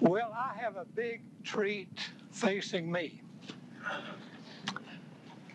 Well, 0.00 0.32
I 0.32 0.56
have 0.60 0.76
a 0.76 0.84
big 0.84 1.22
treat 1.42 1.88
facing 2.30 2.90
me. 2.90 3.20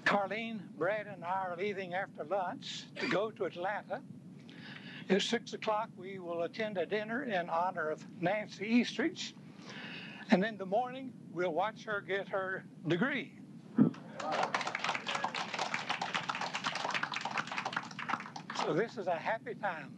Carlene, 0.04 0.60
Brad, 0.78 1.08
and 1.08 1.24
I 1.24 1.48
are 1.48 1.56
leaving 1.58 1.94
after 1.94 2.26
lunch 2.26 2.84
to 3.00 3.08
go 3.08 3.32
to 3.32 3.46
Atlanta. 3.46 4.02
At 5.10 5.22
six 5.22 5.54
o'clock, 5.54 5.90
we 5.96 6.20
will 6.20 6.44
attend 6.44 6.78
a 6.78 6.86
dinner 6.86 7.24
in 7.24 7.50
honor 7.50 7.90
of 7.90 8.06
Nancy 8.22 8.66
Eastridge. 8.68 9.34
And 10.30 10.44
in 10.44 10.58
the 10.58 10.66
morning, 10.66 11.14
we'll 11.32 11.54
watch 11.54 11.86
her 11.86 12.02
get 12.02 12.28
her 12.28 12.66
degree. 12.88 13.40
So 18.66 18.74
this 18.74 18.98
is 18.98 19.08
a 19.08 19.16
happy 19.16 19.56
time 19.56 19.94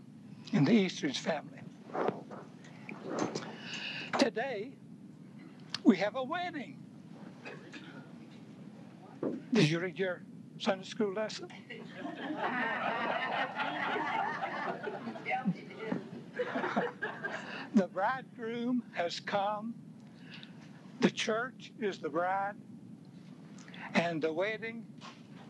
in 0.53 0.65
the 0.65 0.73
Eastridge 0.73 1.17
family. 1.17 1.61
Today, 4.19 4.71
we 5.83 5.97
have 5.97 6.15
a 6.15 6.23
wedding. 6.23 6.77
Did 9.53 9.69
you 9.69 9.79
read 9.79 9.99
your 9.99 10.21
Sunday 10.59 10.85
school 10.85 11.13
lesson? 11.13 11.49
the 17.75 17.87
bridegroom 17.87 18.83
has 18.93 19.19
come. 19.19 19.73
The 21.01 21.09
church 21.09 21.73
is 21.79 21.99
the 21.99 22.09
bride. 22.09 22.55
And 23.95 24.21
the 24.21 24.31
wedding 24.31 24.85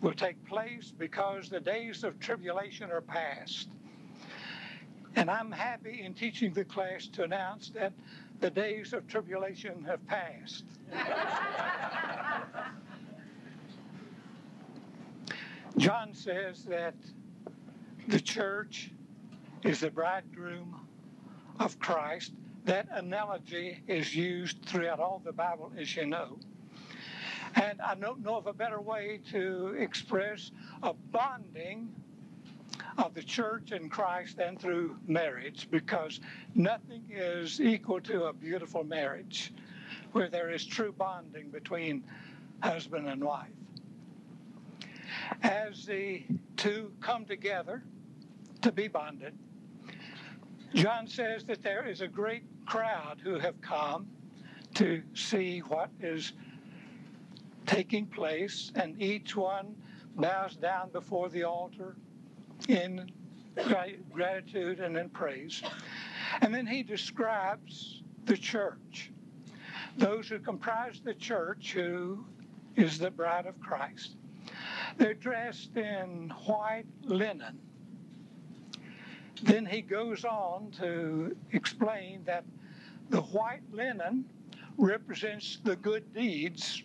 will 0.02 0.14
take 0.14 0.44
place 0.46 0.92
because 0.98 1.50
the 1.50 1.60
days 1.60 2.04
of 2.04 2.20
tribulation 2.20 2.92
are 2.92 3.02
past. 3.02 3.70
And 5.16 5.32
I'm 5.32 5.52
happy 5.52 6.02
in 6.04 6.14
teaching 6.14 6.54
the 6.54 6.66
class 6.66 7.08
to 7.14 7.24
announce 7.24 7.70
that 7.70 7.94
the 8.46 8.52
days 8.52 8.94
of 8.94 9.08
tribulation 9.08 9.84
have 9.86 10.06
passed. 10.06 10.66
John 15.78 16.14
says 16.14 16.64
that 16.66 16.94
the 18.08 18.20
church 18.20 18.92
is 19.64 19.80
the 19.80 19.90
bridegroom 19.90 20.80
of 21.60 21.80
Christ. 21.80 22.34
That 22.66 22.88
analogy 22.92 23.82
is 23.88 24.16
used 24.16 24.64
throughout 24.68 25.00
all 25.00 25.24
the 25.26 25.34
Bible, 25.34 25.72
as 25.76 25.96
you 25.96 26.06
know. 26.06 26.38
And 27.56 27.82
I 27.82 27.96
don't 27.96 28.22
know 28.22 28.36
of 28.36 28.46
a 28.46 28.54
better 28.54 28.80
way 28.80 29.22
to 29.32 29.70
express 29.80 30.52
a 30.84 30.94
bonding 30.94 31.90
of 32.98 33.14
the 33.14 33.24
church 33.24 33.72
and 33.72 33.92
Christ 33.92 34.40
and 34.40 34.60
through 34.60 34.98
marriage 35.08 35.68
because 35.70 36.20
nothing 36.54 37.04
is 37.10 37.60
equal 37.60 38.00
to 38.02 38.26
a 38.26 38.34
beautiful 38.34 38.84
marriage 38.84 39.54
where 40.14 40.30
there 40.30 40.50
is 40.50 40.66
true 40.66 40.94
bonding 40.94 41.50
between 41.50 42.04
husband 42.62 43.08
and 43.08 43.24
wife. 43.24 43.50
As 45.44 45.86
the 45.86 46.24
two 46.56 46.92
come 47.02 47.26
together 47.26 47.84
to 48.62 48.72
be 48.72 48.88
bonded, 48.88 49.34
John 50.74 51.08
says 51.08 51.44
that 51.46 51.62
there 51.62 51.86
is 51.88 52.02
a 52.02 52.08
great 52.08 52.44
crowd 52.66 53.20
who 53.24 53.40
have 53.40 53.60
come 53.62 54.08
to 54.76 55.02
see 55.14 55.60
what 55.60 55.90
is 56.02 56.34
taking 57.66 58.06
place, 58.06 58.72
and 58.76 59.02
each 59.02 59.36
one 59.36 59.76
bows 60.16 60.56
down 60.56 60.90
before 60.92 61.30
the 61.30 61.44
altar 61.44 61.96
in 62.68 63.10
gratitude 64.12 64.80
and 64.80 64.98
in 64.98 65.10
praise. 65.10 65.62
And 66.42 66.54
then 66.54 66.66
he 66.66 66.84
describes 66.84 68.02
the 68.26 68.38
church, 68.38 69.12
those 69.98 70.28
who 70.28 70.40
comprise 70.40 71.02
the 71.04 71.14
church, 71.14 71.74
who 71.74 72.26
is 72.76 72.98
the 72.98 73.12
bride 73.12 73.46
of 73.46 73.60
Christ. 73.62 74.16
They're 74.98 75.14
dressed 75.14 75.76
in 75.76 76.34
white 76.46 76.86
linen. 77.04 77.60
Then 79.44 79.66
he 79.66 79.82
goes 79.82 80.26
on 80.26 80.72
to 80.80 81.36
explain 81.52 82.24
that 82.26 82.44
the 83.10 83.22
white 83.22 83.62
linen 83.72 84.26
represents 84.78 85.60
the 85.64 85.76
good 85.76 86.14
deeds 86.14 86.84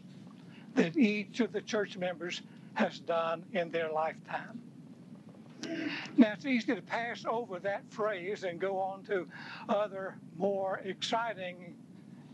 that 0.74 0.96
each 0.96 1.40
of 1.40 1.52
the 1.52 1.60
church 1.60 1.96
members 1.96 2.42
has 2.74 2.98
done 3.00 3.44
in 3.52 3.70
their 3.70 3.90
lifetime. 3.90 4.60
Now, 6.16 6.32
it's 6.32 6.46
easy 6.46 6.74
to 6.74 6.82
pass 6.82 7.24
over 7.28 7.58
that 7.60 7.82
phrase 7.90 8.44
and 8.44 8.60
go 8.60 8.78
on 8.78 9.02
to 9.04 9.26
other 9.68 10.16
more 10.36 10.80
exciting 10.84 11.74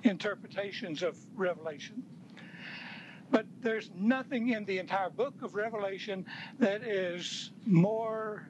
interpretations 0.02 1.02
of 1.02 1.18
Revelation. 1.34 2.02
But 3.30 3.46
there's 3.60 3.90
nothing 3.94 4.50
in 4.50 4.64
the 4.64 4.78
entire 4.78 5.10
book 5.10 5.42
of 5.42 5.54
Revelation 5.54 6.24
that 6.58 6.82
is 6.82 7.50
more 7.64 8.46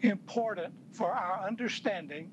important 0.00 0.74
for 0.92 1.12
our 1.12 1.46
understanding 1.46 2.30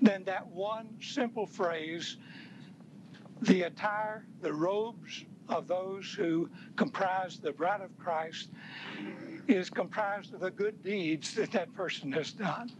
than 0.00 0.24
that 0.24 0.46
one 0.46 0.88
simple 1.00 1.46
phrase 1.46 2.16
the 3.42 3.62
attire, 3.62 4.24
the 4.40 4.52
robes 4.52 5.24
of 5.48 5.68
those 5.68 6.12
who 6.12 6.48
comprise 6.76 7.38
the 7.38 7.52
bride 7.52 7.82
of 7.82 7.96
Christ 7.98 8.48
is 9.48 9.70
comprised 9.70 10.34
of 10.34 10.40
the 10.40 10.50
good 10.50 10.82
deeds 10.82 11.34
that 11.34 11.52
that 11.52 11.74
person 11.74 12.12
has 12.12 12.32
done. 12.32 12.70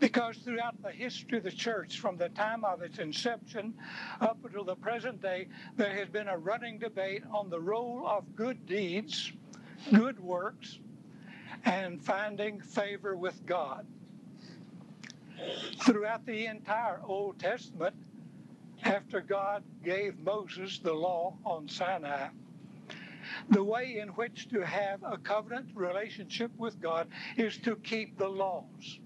Because 0.00 0.36
throughout 0.36 0.80
the 0.82 0.92
history 0.92 1.38
of 1.38 1.44
the 1.44 1.50
church, 1.50 1.98
from 1.98 2.16
the 2.16 2.28
time 2.30 2.64
of 2.64 2.82
its 2.82 2.98
inception 2.98 3.74
up 4.20 4.38
until 4.44 4.64
the 4.64 4.76
present 4.76 5.20
day, 5.20 5.48
there 5.76 5.92
has 5.92 6.08
been 6.08 6.28
a 6.28 6.38
running 6.38 6.78
debate 6.78 7.24
on 7.32 7.50
the 7.50 7.60
role 7.60 8.06
of 8.06 8.36
good 8.36 8.64
deeds, 8.66 9.32
good 9.92 10.20
works, 10.20 10.78
and 11.64 12.02
finding 12.02 12.60
favor 12.60 13.16
with 13.16 13.44
God. 13.44 13.86
Throughout 15.84 16.24
the 16.26 16.46
entire 16.46 17.00
Old 17.04 17.38
Testament, 17.40 17.94
after 18.84 19.20
God 19.20 19.64
gave 19.84 20.18
Moses 20.20 20.78
the 20.78 20.92
law 20.92 21.36
on 21.44 21.68
Sinai, 21.68 22.28
the 23.50 23.62
way 23.62 23.98
in 23.98 24.08
which 24.10 24.48
to 24.48 24.64
have 24.64 25.02
a 25.02 25.16
covenant 25.18 25.68
relationship 25.74 26.50
with 26.58 26.80
God 26.80 27.08
is 27.36 27.56
to 27.58 27.76
keep 27.76 28.16
the 28.18 28.28
laws. 28.28 29.00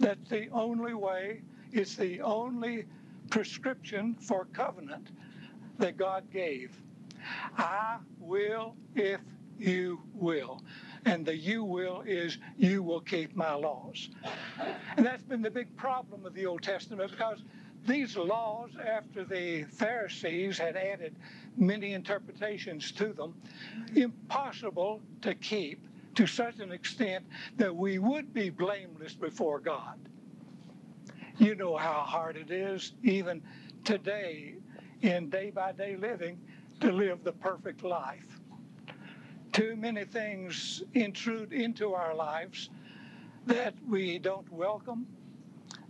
That's 0.00 0.28
the 0.28 0.48
only 0.50 0.94
way, 0.94 1.42
it's 1.72 1.96
the 1.96 2.20
only 2.20 2.86
prescription 3.30 4.16
for 4.20 4.46
covenant 4.46 5.08
that 5.78 5.96
God 5.96 6.24
gave. 6.32 6.76
I 7.56 7.98
will 8.20 8.74
if 8.94 9.20
you 9.58 10.00
will. 10.14 10.62
And 11.04 11.24
the 11.24 11.34
you 11.34 11.64
will 11.64 12.02
is 12.02 12.38
you 12.56 12.82
will 12.82 13.00
keep 13.00 13.34
my 13.34 13.54
laws. 13.54 14.10
And 14.96 15.04
that's 15.04 15.22
been 15.22 15.42
the 15.42 15.50
big 15.50 15.74
problem 15.76 16.24
of 16.26 16.34
the 16.34 16.46
Old 16.46 16.62
Testament 16.62 17.10
because 17.10 17.42
these 17.88 18.16
laws, 18.16 18.70
after 18.86 19.24
the 19.24 19.64
Pharisees 19.64 20.58
had 20.58 20.76
added 20.76 21.16
many 21.56 21.94
interpretations 21.94 22.92
to 22.92 23.12
them, 23.12 23.34
impossible 23.96 25.00
to 25.22 25.34
keep 25.34 25.80
to 26.14 26.26
such 26.26 26.58
an 26.60 26.70
extent 26.70 27.24
that 27.56 27.74
we 27.74 27.98
would 27.98 28.34
be 28.34 28.50
blameless 28.50 29.14
before 29.14 29.58
God. 29.58 29.98
You 31.38 31.54
know 31.54 31.76
how 31.76 32.00
hard 32.00 32.36
it 32.36 32.50
is, 32.50 32.92
even 33.02 33.40
today, 33.84 34.54
in 35.02 35.30
day 35.30 35.50
by 35.50 35.72
day 35.72 35.96
living, 35.96 36.38
to 36.80 36.92
live 36.92 37.24
the 37.24 37.32
perfect 37.32 37.84
life. 37.84 38.40
Too 39.52 39.76
many 39.76 40.04
things 40.04 40.82
intrude 40.94 41.52
into 41.52 41.94
our 41.94 42.14
lives 42.14 42.70
that 43.46 43.74
we 43.88 44.18
don't 44.18 44.50
welcome, 44.52 45.06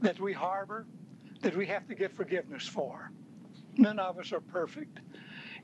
that 0.00 0.20
we 0.20 0.32
harbor, 0.32 0.86
that 1.40 1.56
we 1.56 1.66
have 1.66 1.86
to 1.88 1.94
get 1.94 2.12
forgiveness 2.12 2.66
for. 2.66 3.10
None 3.76 3.98
of 3.98 4.18
us 4.18 4.32
are 4.32 4.40
perfect. 4.40 5.00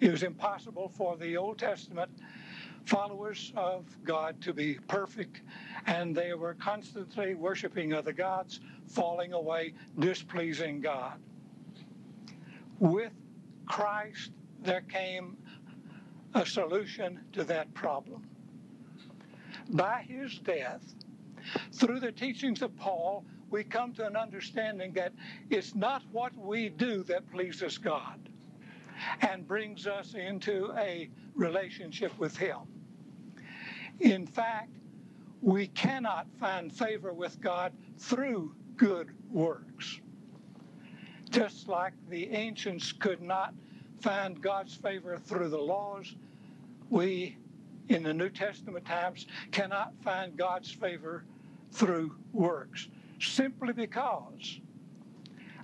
It 0.01 0.11
was 0.11 0.23
impossible 0.23 0.89
for 0.89 1.17
the 1.17 1.37
Old 1.37 1.59
Testament 1.59 2.11
followers 2.85 3.53
of 3.57 3.85
God 4.05 4.41
to 4.43 4.53
be 4.53 4.75
perfect, 4.89 5.41
and 5.87 6.15
they 6.15 6.35
were 6.35 6.55
constantly 6.55 7.35
worshiping 7.35 7.93
other 7.93 8.13
gods, 8.13 8.61
falling 8.89 9.33
away, 9.33 9.75
displeasing 9.99 10.81
God. 10.81 11.19
With 12.79 13.13
Christ, 13.67 14.33
there 14.63 14.83
came 14.83 15.37
a 16.35 16.45
solution 16.45 17.21
to 17.33 17.45
that 17.45 17.73
problem. 17.75 18.29
By 19.71 20.05
his 20.07 20.39
death, 20.41 20.83
through 21.73 22.01
the 22.01 22.13
teachings 22.13 22.61
of 22.61 22.77
Paul, 22.77 23.25
we 23.51 23.65
come 23.65 23.93
to 23.95 24.07
an 24.07 24.17
understanding 24.17 24.93
that 24.93 25.13
it's 25.51 25.75
not 25.75 26.03
what 26.13 26.37
we 26.37 26.69
do 26.69 27.03
that 27.05 27.31
pleases 27.31 27.79
God 27.79 28.19
and 29.21 29.47
brings 29.47 29.87
us 29.87 30.15
into 30.15 30.73
a 30.77 31.09
relationship 31.35 32.17
with 32.19 32.37
Him. 32.37 32.59
In 34.01 34.27
fact, 34.27 34.71
we 35.41 35.67
cannot 35.69 36.27
find 36.41 36.73
favor 36.73 37.13
with 37.13 37.41
God 37.41 37.73
through 37.99 38.55
good 38.77 39.11
works. 39.31 40.01
Just 41.31 41.69
like 41.69 41.93
the 42.09 42.31
ancients 42.31 42.93
could 42.93 43.21
not 43.21 43.55
find 44.01 44.41
God's 44.41 44.75
favor 44.75 45.19
through 45.19 45.49
the 45.49 45.59
laws, 45.59 46.15
we 46.91 47.37
in 47.89 48.03
the 48.03 48.15
New 48.15 48.31
Testament 48.31 48.85
times 48.85 49.27
cannot 49.51 49.93
find 50.03 50.37
God's 50.37 50.71
favor 50.71 51.25
through 51.73 52.15
works 52.33 52.89
simply 53.21 53.73
because 53.73 54.61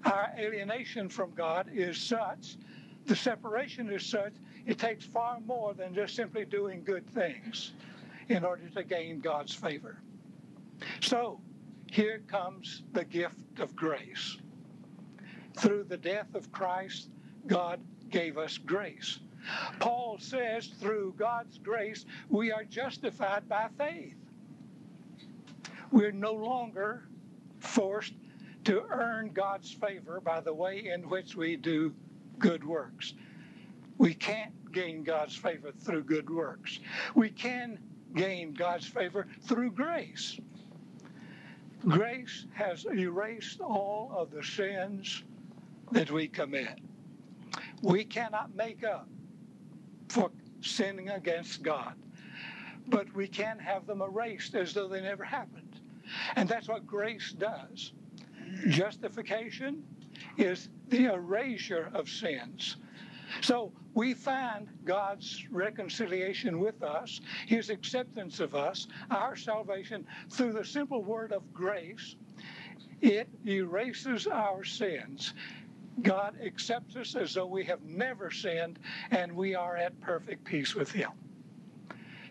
our 0.05 0.31
alienation 0.38 1.08
from 1.08 1.32
God 1.32 1.69
is 1.73 1.99
such, 1.99 2.56
the 3.06 3.17
separation 3.17 3.91
is 3.91 4.05
such, 4.05 4.32
it 4.67 4.79
takes 4.79 5.05
far 5.05 5.41
more 5.41 5.75
than 5.75 5.94
just 5.94 6.14
simply 6.14 6.44
doing 6.44 6.82
good 6.85 7.06
things 7.08 7.73
in 8.29 8.44
order 8.44 8.69
to 8.69 8.85
gain 8.85 9.20
God's 9.20 9.55
favor. 9.55 10.00
So, 11.00 11.41
here 11.91 12.23
comes 12.29 12.82
the 12.93 13.05
gift 13.05 13.58
of 13.58 13.75
grace. 13.75 14.38
Through 15.56 15.85
the 15.85 15.97
death 15.97 16.35
of 16.35 16.52
Christ, 16.52 17.08
God 17.47 17.81
gave 18.11 18.38
us 18.38 18.58
grace. 18.58 19.19
Paul 19.81 20.19
says, 20.20 20.69
through 20.81 21.14
God's 21.19 21.58
grace, 21.58 22.05
we 22.29 22.52
are 22.52 22.64
justified 22.64 23.49
by 23.49 23.69
faith. 23.76 24.14
We're 25.91 26.12
no 26.12 26.32
longer 26.32 27.02
forced 27.60 28.14
to 28.64 28.82
earn 28.90 29.30
God's 29.32 29.70
favor 29.70 30.20
by 30.20 30.40
the 30.40 30.52
way 30.52 30.90
in 30.92 31.08
which 31.08 31.36
we 31.36 31.56
do 31.56 31.94
good 32.38 32.64
works. 32.64 33.14
We 33.98 34.14
can't 34.14 34.72
gain 34.72 35.04
God's 35.04 35.36
favor 35.36 35.72
through 35.72 36.04
good 36.04 36.28
works. 36.30 36.80
We 37.14 37.30
can 37.30 37.78
gain 38.14 38.54
God's 38.54 38.86
favor 38.86 39.26
through 39.42 39.72
grace. 39.72 40.38
Grace 41.86 42.46
has 42.52 42.86
erased 42.92 43.60
all 43.60 44.12
of 44.14 44.30
the 44.30 44.42
sins 44.42 45.22
that 45.92 46.10
we 46.10 46.28
commit. 46.28 46.78
We 47.82 48.04
cannot 48.04 48.54
make 48.54 48.84
up 48.84 49.08
for 50.08 50.30
sinning 50.60 51.10
against 51.10 51.62
God, 51.62 51.94
but 52.88 53.12
we 53.14 53.26
can 53.26 53.58
have 53.58 53.86
them 53.86 54.02
erased 54.02 54.54
as 54.54 54.74
though 54.74 54.88
they 54.88 55.00
never 55.00 55.24
happened. 55.24 55.69
And 56.36 56.48
that's 56.48 56.68
what 56.68 56.86
grace 56.86 57.32
does. 57.32 57.92
Justification 58.68 59.82
is 60.36 60.68
the 60.88 61.06
erasure 61.06 61.90
of 61.94 62.08
sins. 62.08 62.76
So 63.42 63.72
we 63.94 64.14
find 64.14 64.68
God's 64.84 65.46
reconciliation 65.50 66.58
with 66.58 66.82
us, 66.82 67.20
His 67.46 67.70
acceptance 67.70 68.40
of 68.40 68.54
us, 68.54 68.88
our 69.10 69.36
salvation 69.36 70.06
through 70.30 70.52
the 70.52 70.64
simple 70.64 71.02
word 71.02 71.32
of 71.32 71.42
grace. 71.52 72.16
It 73.00 73.28
erases 73.46 74.26
our 74.26 74.64
sins. 74.64 75.34
God 76.02 76.36
accepts 76.44 76.96
us 76.96 77.14
as 77.14 77.34
though 77.34 77.46
we 77.46 77.64
have 77.64 77.82
never 77.82 78.30
sinned 78.30 78.78
and 79.10 79.32
we 79.32 79.54
are 79.54 79.76
at 79.76 79.98
perfect 80.00 80.44
peace 80.44 80.74
with 80.74 80.90
Him. 80.90 81.10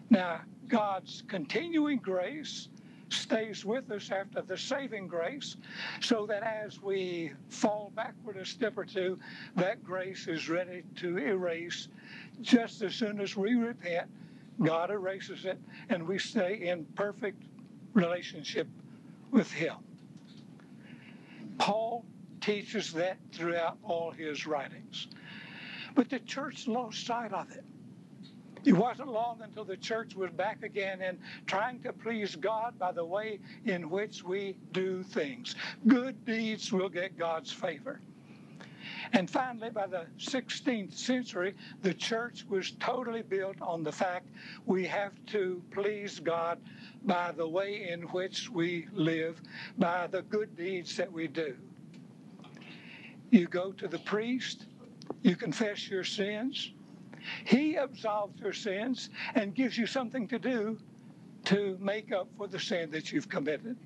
Now, 0.09 0.41
God's 0.67 1.23
continuing 1.27 1.97
grace 1.97 2.69
stays 3.09 3.65
with 3.65 3.91
us 3.91 4.11
after 4.11 4.41
the 4.41 4.57
saving 4.57 5.07
grace, 5.07 5.57
so 5.99 6.25
that 6.27 6.43
as 6.43 6.81
we 6.81 7.31
fall 7.49 7.91
backward 7.95 8.37
a 8.37 8.45
step 8.45 8.77
or 8.77 8.85
two, 8.85 9.19
that 9.55 9.83
grace 9.83 10.27
is 10.27 10.49
ready 10.49 10.83
to 10.97 11.17
erase. 11.17 11.87
Just 12.41 12.81
as 12.81 12.95
soon 12.95 13.19
as 13.19 13.35
we 13.35 13.55
repent, 13.55 14.09
God 14.61 14.91
erases 14.91 15.45
it, 15.45 15.59
and 15.89 16.07
we 16.07 16.19
stay 16.19 16.55
in 16.55 16.85
perfect 16.95 17.41
relationship 17.93 18.67
with 19.31 19.51
Him. 19.51 19.75
Paul 21.57 22.05
teaches 22.41 22.93
that 22.93 23.17
throughout 23.31 23.77
all 23.83 24.11
his 24.11 24.47
writings. 24.47 25.07
But 25.95 26.09
the 26.09 26.19
church 26.19 26.67
lost 26.67 27.05
sight 27.05 27.33
of 27.33 27.51
it. 27.51 27.63
It 28.69 28.77
wasn't 28.77 29.11
long 29.11 29.41
until 29.41 29.65
the 29.65 29.77
church 29.77 30.15
was 30.15 30.29
back 30.29 30.61
again 30.61 31.01
and 31.01 31.17
trying 31.47 31.79
to 31.79 31.91
please 31.91 32.35
God 32.35 32.77
by 32.77 32.91
the 32.91 33.03
way 33.03 33.39
in 33.65 33.89
which 33.89 34.23
we 34.23 34.57
do 34.73 35.01
things. 35.01 35.55
Good 35.87 36.23
deeds 36.23 36.71
will 36.71 36.87
get 36.87 37.17
God's 37.17 37.51
favor. 37.51 37.99
And 39.11 39.27
finally, 39.27 39.71
by 39.71 39.87
the 39.87 40.05
16th 40.19 40.95
century, 40.95 41.55
the 41.81 41.95
church 41.95 42.45
was 42.47 42.73
totally 42.79 43.23
built 43.23 43.59
on 43.59 43.81
the 43.81 43.91
fact 43.91 44.27
we 44.67 44.85
have 44.85 45.13
to 45.31 45.63
please 45.71 46.19
God 46.19 46.59
by 47.05 47.31
the 47.31 47.47
way 47.47 47.89
in 47.89 48.03
which 48.03 48.51
we 48.51 48.85
live, 48.93 49.41
by 49.79 50.05
the 50.05 50.21
good 50.21 50.55
deeds 50.55 50.95
that 50.97 51.11
we 51.11 51.27
do. 51.27 51.55
You 53.31 53.47
go 53.47 53.71
to 53.71 53.87
the 53.87 53.97
priest, 53.97 54.67
you 55.23 55.35
confess 55.35 55.89
your 55.89 56.03
sins, 56.03 56.71
he 57.45 57.77
absolves 57.77 58.39
your 58.39 58.53
sins 58.53 59.09
and 59.35 59.55
gives 59.55 59.77
you 59.77 59.85
something 59.85 60.27
to 60.27 60.39
do 60.39 60.77
to 61.45 61.77
make 61.79 62.11
up 62.11 62.27
for 62.37 62.47
the 62.47 62.59
sin 62.59 62.91
that 62.91 63.11
you've 63.11 63.29
committed. 63.29 63.77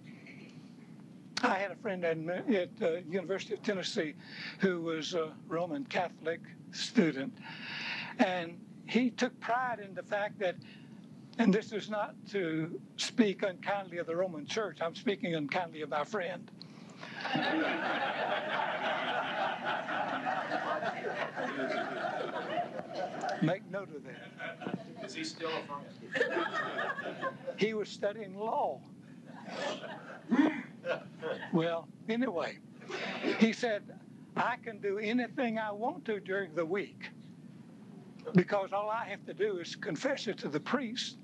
I 1.42 1.56
had 1.56 1.72
a 1.72 1.76
friend 1.76 2.06
at, 2.06 2.18
at 2.54 2.70
uh, 2.82 2.98
University 3.10 3.54
of 3.54 3.62
Tennessee 3.64 4.14
who 4.60 4.82
was 4.82 5.14
a 5.14 5.32
Roman 5.48 5.84
Catholic 5.86 6.42
student, 6.72 7.34
and 8.20 8.58
he 8.88 9.10
took 9.10 9.38
pride 9.40 9.80
in 9.80 9.94
the 9.94 10.04
fact 10.04 10.40
that, 10.40 10.56
and 11.40 11.54
this 11.54 11.74
is 11.74 11.90
not 11.90 12.16
to 12.32 12.80
speak 12.98 13.44
unkindly 13.44 13.98
of 13.98 14.08
the 14.08 14.16
Roman 14.16 14.46
Church. 14.46 14.78
I'm 14.82 14.96
speaking 14.96 15.36
unkindly 15.36 15.82
of 15.82 15.90
my 15.90 16.06
friend. 16.06 16.50
Make 23.42 23.70
note 23.70 23.90
of 23.96 24.04
that. 24.04 25.06
Is 25.06 25.14
he 25.14 25.24
still 25.24 25.50
a 25.50 25.62
friend? 25.68 27.36
He 27.58 27.74
was 27.74 27.90
studying 27.90 28.36
law. 28.36 28.82
Well, 31.52 31.88
anyway, 32.10 32.58
he 33.40 33.54
said, 33.54 33.84
I 34.36 34.56
can 34.64 34.80
do 34.80 34.98
anything 34.98 35.60
I 35.60 35.72
want 35.72 36.06
to 36.06 36.20
during 36.20 36.56
the 36.56 36.66
week 36.66 37.10
because 38.34 38.72
all 38.74 38.90
I 38.90 39.06
have 39.06 39.26
to 39.26 39.34
do 39.34 39.60
is 39.60 39.76
confess 39.76 40.28
it 40.28 40.38
to 40.40 40.50
the 40.50 40.60
priest 40.60 41.18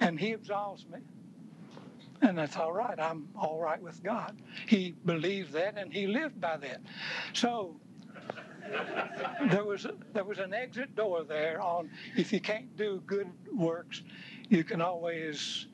and 0.00 0.18
he 0.18 0.32
absolves 0.32 0.86
me. 0.86 0.98
And 2.22 2.38
that's 2.38 2.56
all 2.56 2.72
right. 2.72 2.98
I'm 2.98 3.28
all 3.36 3.58
right 3.58 3.80
with 3.80 4.02
God. 4.02 4.36
He 4.66 4.94
believed 5.04 5.52
that 5.52 5.76
and 5.76 5.92
he 5.92 6.06
lived 6.06 6.40
by 6.40 6.56
that. 6.58 6.80
So 7.32 7.76
there 9.50 9.64
was 9.64 9.86
there 10.12 10.24
was 10.24 10.38
an 10.38 10.54
exit 10.54 10.94
door 10.94 11.24
there 11.24 11.60
on 11.60 11.90
if 12.16 12.32
you 12.32 12.40
can't 12.40 12.74
do 12.76 13.02
good 13.06 13.28
works, 13.52 14.02
you 14.48 14.64
can 14.64 14.80
always 14.80 15.66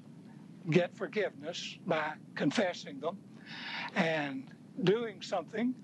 get 0.71 0.95
forgiveness 0.97 1.79
by 1.87 2.13
confessing 2.35 3.01
them 3.01 3.19
and 3.95 4.45
doing 4.85 5.21
something 5.23 5.75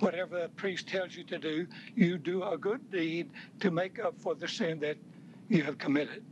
whatever 0.00 0.42
the 0.42 0.48
priest 0.50 0.86
tells 0.86 1.16
you 1.16 1.24
to 1.24 1.38
do 1.38 1.66
you 1.94 2.18
do 2.18 2.42
a 2.42 2.56
good 2.58 2.90
deed 2.90 3.30
to 3.60 3.70
make 3.70 3.98
up 3.98 4.14
for 4.20 4.34
the 4.34 4.46
sin 4.46 4.78
that 4.78 4.96
you 5.48 5.62
have 5.62 5.78
committed. 5.78 6.22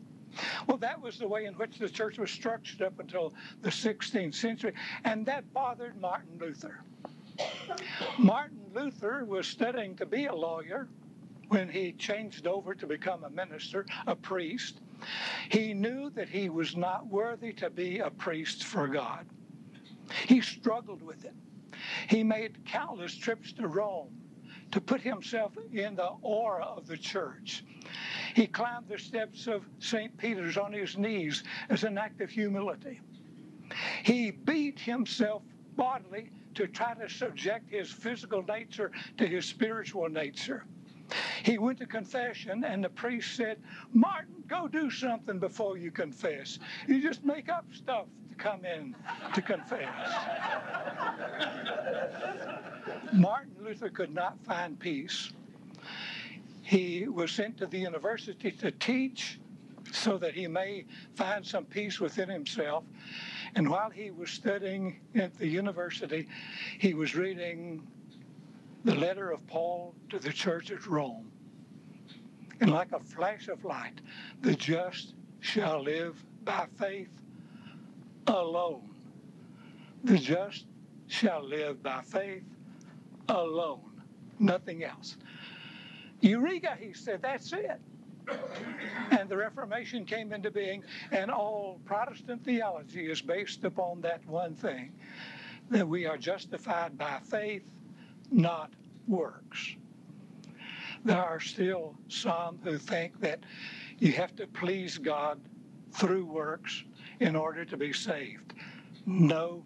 Well 0.67 0.77
that 0.79 1.01
was 1.01 1.19
the 1.19 1.29
way 1.29 1.47
in 1.47 1.55
which 1.55 1.79
the 1.79 1.89
church 1.89 2.19
was 2.19 2.31
structured 2.31 2.83
up 2.83 2.99
until 2.99 3.33
the 3.63 3.71
16th 3.71 4.35
century 4.35 4.75
and 5.05 5.25
that 5.27 5.51
bothered 5.53 6.01
martin 6.01 6.39
luther 6.39 6.81
Martin 8.19 8.71
Luther 8.73 9.25
was 9.25 9.47
studying 9.47 9.97
to 9.97 10.07
be 10.07 10.27
a 10.27 10.35
lawyer 10.35 10.89
when 11.49 11.69
he 11.69 11.93
changed 11.93 12.47
over 12.47 12.75
to 12.75 12.87
become 12.87 13.25
a 13.25 13.31
minister, 13.31 13.85
a 14.07 14.15
priest. 14.17 14.81
He 15.51 15.75
knew 15.75 16.11
that 16.11 16.29
he 16.29 16.49
was 16.49 16.77
not 16.77 17.07
worthy 17.07 17.53
to 17.55 17.71
be 17.71 17.99
a 17.99 18.11
priest 18.11 18.65
for 18.65 18.89
God. 18.89 19.27
He 20.27 20.41
struggled 20.41 21.03
with 21.03 21.25
it. 21.25 21.35
He 22.09 22.23
made 22.23 22.65
countless 22.65 23.15
trips 23.15 23.53
to 23.53 23.67
Rome 23.69 24.13
to 24.71 24.81
put 24.81 25.01
himself 25.01 25.53
in 25.73 25.97
the 25.97 26.11
aura 26.23 26.65
of 26.65 26.87
the 26.87 26.97
church. 26.97 27.65
He 28.35 28.47
climbed 28.47 28.89
the 28.89 28.99
steps 28.99 29.47
of 29.47 29.65
St. 29.79 30.17
Peter's 30.19 30.57
on 30.57 30.73
his 30.73 30.97
knees 30.97 31.45
as 31.69 31.85
an 31.85 31.99
act 31.99 32.21
of 32.21 32.31
humility. 32.31 33.01
He 34.03 34.31
beat 34.31 34.81
himself 34.81 35.43
bodily 35.77 36.31
to 36.55 36.67
try 36.67 36.95
to 36.95 37.09
subject 37.09 37.71
his 37.71 37.91
physical 37.91 38.43
nature 38.43 38.91
to 39.19 39.27
his 39.27 39.45
spiritual 39.45 40.09
nature. 40.09 40.65
He 41.43 41.59
went 41.59 41.79
to 41.79 41.87
confession, 41.87 42.65
and 42.65 42.83
the 42.83 42.89
priest 42.89 43.37
said, 43.37 43.59
Martin, 43.93 44.43
go 44.49 44.67
do 44.67 44.91
something 44.91 45.39
before 45.39 45.77
you 45.77 45.91
confess. 45.91 46.59
You 46.89 47.03
just 47.03 47.25
make 47.25 47.51
up 47.51 47.67
stuff 47.73 48.07
to 48.31 48.35
come 48.37 48.65
in 48.65 48.97
to 49.35 49.43
confess. 49.43 49.89
Martin 53.13 53.53
Luther 53.61 53.91
could 53.91 54.15
not 54.15 54.43
find 54.45 54.79
peace. 54.79 55.33
He 56.63 57.07
was 57.07 57.31
sent 57.31 57.59
to 57.59 57.67
the 57.67 57.79
university 57.79 58.51
to 58.51 58.71
teach 58.71 59.39
so 59.93 60.17
that 60.19 60.35
he 60.35 60.47
may 60.47 60.87
find 61.15 61.47
some 61.47 61.67
peace 61.67 62.01
within 62.01 62.29
himself. 62.29 62.85
And 63.57 63.71
while 63.71 63.91
he 63.91 64.11
was 64.11 64.31
studying 64.31 65.01
at 65.15 65.37
the 65.39 65.47
university, 65.47 66.29
he 66.79 66.95
was 66.95 67.15
reading 67.15 67.87
the 68.85 68.95
letter 68.95 69.31
of 69.31 69.47
Paul 69.47 69.95
to 70.11 70.19
the 70.19 70.33
church 70.33 70.71
at 70.71 70.87
Rome. 70.87 71.31
And 72.61 72.71
like 72.71 72.93
a 72.93 73.01
flash 73.01 73.49
of 73.49 73.65
light, 73.65 74.01
the 74.41 74.55
just 74.55 75.15
shall 75.41 75.83
live 75.83 76.23
by 76.45 76.67
faith 76.79 77.11
alone. 78.27 78.95
The 80.05 80.19
just 80.19 80.67
shall 81.07 81.43
live 81.43 81.83
by 81.83 82.03
faith 82.03 82.45
alone, 83.29 84.03
nothing 84.39 84.85
else. 84.85 85.17
Eureka, 86.21 86.77
he 86.79 86.93
said, 86.93 87.23
that's 87.23 87.53
it. 87.53 87.81
And 89.11 89.29
the 89.29 89.37
Reformation 89.37 90.05
came 90.05 90.33
into 90.33 90.51
being, 90.51 90.83
and 91.13 91.31
all 91.31 91.81
Protestant 91.85 92.45
theology 92.45 93.11
is 93.11 93.21
based 93.21 93.65
upon 93.65 94.01
that 94.03 94.27
one 94.27 94.55
thing 94.55 94.93
that 95.71 95.87
we 95.87 96.07
are 96.07 96.17
justified 96.17 96.97
by 96.99 97.19
faith, 97.23 97.65
not 98.31 98.73
works. 99.09 99.77
There 101.05 101.23
are 101.23 101.41
still 101.41 101.95
some 102.09 102.59
who 102.65 102.79
think 102.79 103.21
that 103.21 103.41
you 103.99 104.13
have 104.13 104.35
to 104.37 104.47
please 104.47 104.99
God 104.99 105.39
through 105.93 106.25
works 106.25 106.85
in 107.21 107.37
order 107.37 107.65
to 107.65 107.77
be 107.77 107.93
saved. 107.93 108.55
No, 109.07 109.65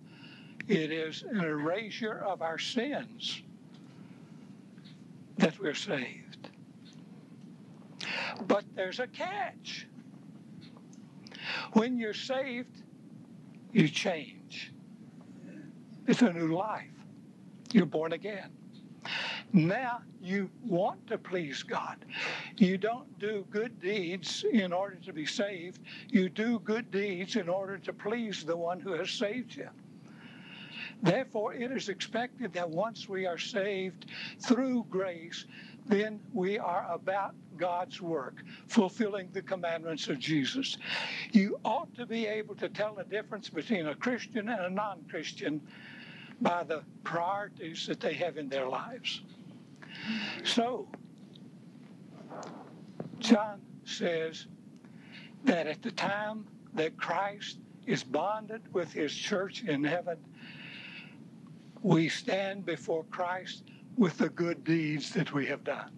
it 0.66 0.92
is 0.92 1.22
an 1.22 1.40
erasure 1.40 2.22
of 2.26 2.42
our 2.42 2.58
sins 2.58 3.42
that 5.38 5.58
we're 5.60 5.74
saved. 5.74 6.27
But 8.46 8.64
there's 8.74 9.00
a 9.00 9.06
catch. 9.06 9.86
When 11.72 11.98
you're 11.98 12.14
saved, 12.14 12.82
you 13.72 13.88
change. 13.88 14.72
It's 16.06 16.22
a 16.22 16.32
new 16.32 16.54
life. 16.54 16.86
You're 17.72 17.86
born 17.86 18.12
again. 18.12 18.50
Now 19.52 20.00
you 20.20 20.50
want 20.64 21.06
to 21.06 21.18
please 21.18 21.62
God. 21.62 22.04
You 22.56 22.76
don't 22.76 23.18
do 23.18 23.46
good 23.50 23.80
deeds 23.80 24.44
in 24.52 24.72
order 24.72 24.96
to 24.96 25.12
be 25.12 25.24
saved. 25.24 25.80
You 26.08 26.28
do 26.28 26.58
good 26.60 26.90
deeds 26.90 27.36
in 27.36 27.48
order 27.48 27.78
to 27.78 27.92
please 27.92 28.44
the 28.44 28.56
one 28.56 28.80
who 28.80 28.92
has 28.92 29.10
saved 29.10 29.56
you. 29.56 29.68
Therefore, 31.02 31.54
it 31.54 31.70
is 31.70 31.88
expected 31.88 32.52
that 32.54 32.68
once 32.68 33.08
we 33.08 33.26
are 33.26 33.38
saved 33.38 34.06
through 34.40 34.86
grace, 34.90 35.46
then 35.88 36.20
we 36.32 36.58
are 36.58 36.86
about 36.90 37.34
God's 37.56 38.00
work, 38.00 38.44
fulfilling 38.68 39.30
the 39.32 39.42
commandments 39.42 40.08
of 40.08 40.18
Jesus. 40.18 40.76
You 41.32 41.58
ought 41.64 41.92
to 41.96 42.06
be 42.06 42.26
able 42.26 42.54
to 42.56 42.68
tell 42.68 42.94
the 42.94 43.04
difference 43.04 43.48
between 43.48 43.86
a 43.88 43.94
Christian 43.94 44.48
and 44.48 44.60
a 44.60 44.70
non 44.70 45.04
Christian 45.10 45.60
by 46.40 46.62
the 46.62 46.82
priorities 47.04 47.86
that 47.86 48.00
they 48.00 48.14
have 48.14 48.36
in 48.36 48.48
their 48.48 48.68
lives. 48.68 49.22
So, 50.44 50.86
John 53.18 53.60
says 53.84 54.46
that 55.44 55.66
at 55.66 55.82
the 55.82 55.90
time 55.90 56.46
that 56.74 56.96
Christ 56.96 57.58
is 57.86 58.04
bonded 58.04 58.62
with 58.72 58.92
his 58.92 59.12
church 59.12 59.64
in 59.64 59.82
heaven, 59.82 60.18
we 61.82 62.08
stand 62.08 62.66
before 62.66 63.04
Christ 63.04 63.64
with 63.98 64.16
the 64.16 64.28
good 64.28 64.62
deeds 64.62 65.10
that 65.10 65.32
we 65.32 65.44
have 65.46 65.64
done. 65.64 65.90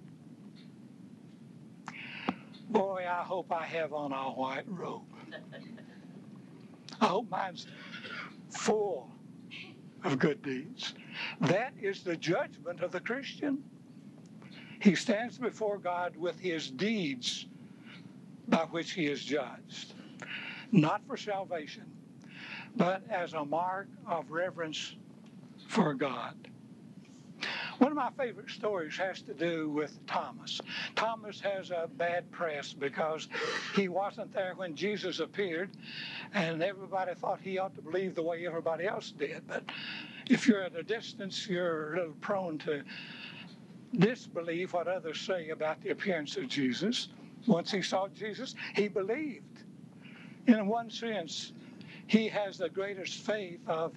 Boy, 2.70 3.04
I 3.06 3.22
hope 3.22 3.52
I 3.52 3.66
have 3.66 3.92
on 3.92 4.12
a 4.12 4.30
white 4.30 4.64
robe. 4.66 5.02
I 7.00 7.06
hope 7.06 7.28
mine's 7.28 7.66
full 8.48 9.10
of 10.02 10.18
good 10.18 10.40
deeds. 10.42 10.94
That 11.42 11.74
is 11.80 12.02
the 12.02 12.16
judgment 12.16 12.80
of 12.80 12.90
the 12.90 13.00
Christian. 13.00 13.62
He 14.80 14.94
stands 14.94 15.36
before 15.36 15.76
God 15.76 16.16
with 16.16 16.38
his 16.40 16.70
deeds 16.70 17.46
by 18.48 18.64
which 18.70 18.92
he 18.92 19.06
is 19.06 19.22
judged, 19.22 19.92
not 20.72 21.02
for 21.06 21.18
salvation, 21.18 21.84
but 22.76 23.02
as 23.10 23.34
a 23.34 23.44
mark 23.44 23.88
of 24.06 24.30
reverence 24.30 24.96
for 25.68 25.92
God. 25.92 26.49
One 27.80 27.92
of 27.92 27.96
my 27.96 28.10
favorite 28.10 28.50
stories 28.50 28.94
has 28.98 29.22
to 29.22 29.32
do 29.32 29.70
with 29.70 29.98
Thomas. 30.06 30.60
Thomas 30.96 31.40
has 31.40 31.70
a 31.70 31.88
bad 31.96 32.30
press 32.30 32.74
because 32.74 33.26
he 33.74 33.88
wasn't 33.88 34.34
there 34.34 34.52
when 34.54 34.74
Jesus 34.74 35.18
appeared, 35.18 35.70
and 36.34 36.62
everybody 36.62 37.14
thought 37.14 37.40
he 37.40 37.56
ought 37.56 37.74
to 37.76 37.80
believe 37.80 38.14
the 38.14 38.22
way 38.22 38.46
everybody 38.46 38.86
else 38.86 39.14
did. 39.18 39.42
But 39.48 39.64
if 40.28 40.46
you're 40.46 40.62
at 40.62 40.76
a 40.76 40.82
distance, 40.82 41.48
you're 41.48 41.94
a 41.94 41.96
little 41.96 42.14
prone 42.20 42.58
to 42.58 42.82
disbelieve 43.96 44.74
what 44.74 44.86
others 44.86 45.18
say 45.18 45.48
about 45.48 45.80
the 45.80 45.88
appearance 45.88 46.36
of 46.36 46.48
Jesus. 46.48 47.08
Once 47.46 47.70
he 47.70 47.80
saw 47.80 48.08
Jesus, 48.08 48.56
he 48.74 48.88
believed. 48.88 49.62
In 50.46 50.66
one 50.66 50.90
sense, 50.90 51.54
he 52.08 52.28
has 52.28 52.58
the 52.58 52.68
greatest 52.68 53.24
faith 53.24 53.60
of 53.66 53.94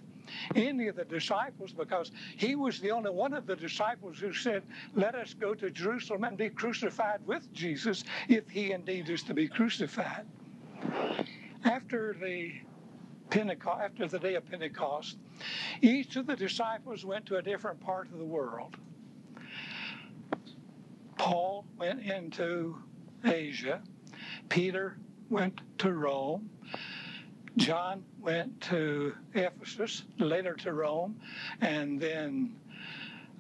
any 0.56 0.88
of 0.88 0.96
the 0.96 1.06
disciples 1.06 1.74
because 1.74 2.12
he 2.36 2.56
was 2.56 2.80
the 2.80 2.92
only 2.92 3.12
one 3.12 3.34
of 3.34 3.46
the 3.46 3.56
disciples 3.56 4.20
who 4.20 4.34
said, 4.34 4.64
Let 4.96 5.16
us 5.16 5.34
go 5.34 5.54
to 5.56 5.70
Jerusalem 5.70 6.24
and 6.24 6.38
be 6.38 6.50
crucified 6.50 7.20
with 7.26 7.52
Jesus 7.54 8.04
if 8.28 8.50
he 8.50 8.72
indeed 8.72 9.10
is 9.10 9.24
to 9.24 9.34
be 9.34 9.48
crucified. 9.48 10.26
After 11.64 12.16
the 12.20 12.54
Pentecost, 13.30 13.82
after 13.82 14.08
the 14.08 14.20
day 14.20 14.36
of 14.36 14.46
Pentecost, 14.46 15.18
each 15.82 16.16
of 16.16 16.28
the 16.28 16.36
disciples 16.36 17.04
went 17.06 17.26
to 17.28 17.38
a 17.38 17.42
different 17.42 17.80
part 17.80 18.12
of 18.12 18.18
the 18.18 18.26
world. 18.26 18.78
Paul 21.18 21.66
went 21.78 22.02
into 22.02 22.78
Asia. 23.24 23.82
Peter 24.50 24.98
went 25.30 25.62
to 25.80 25.94
Rome. 25.94 26.50
John 27.58 28.04
went 28.20 28.60
to 28.62 29.14
Ephesus, 29.34 30.04
later 30.18 30.56
to 30.56 30.74
Rome, 30.74 31.20
and 31.62 32.00
then 32.00 32.56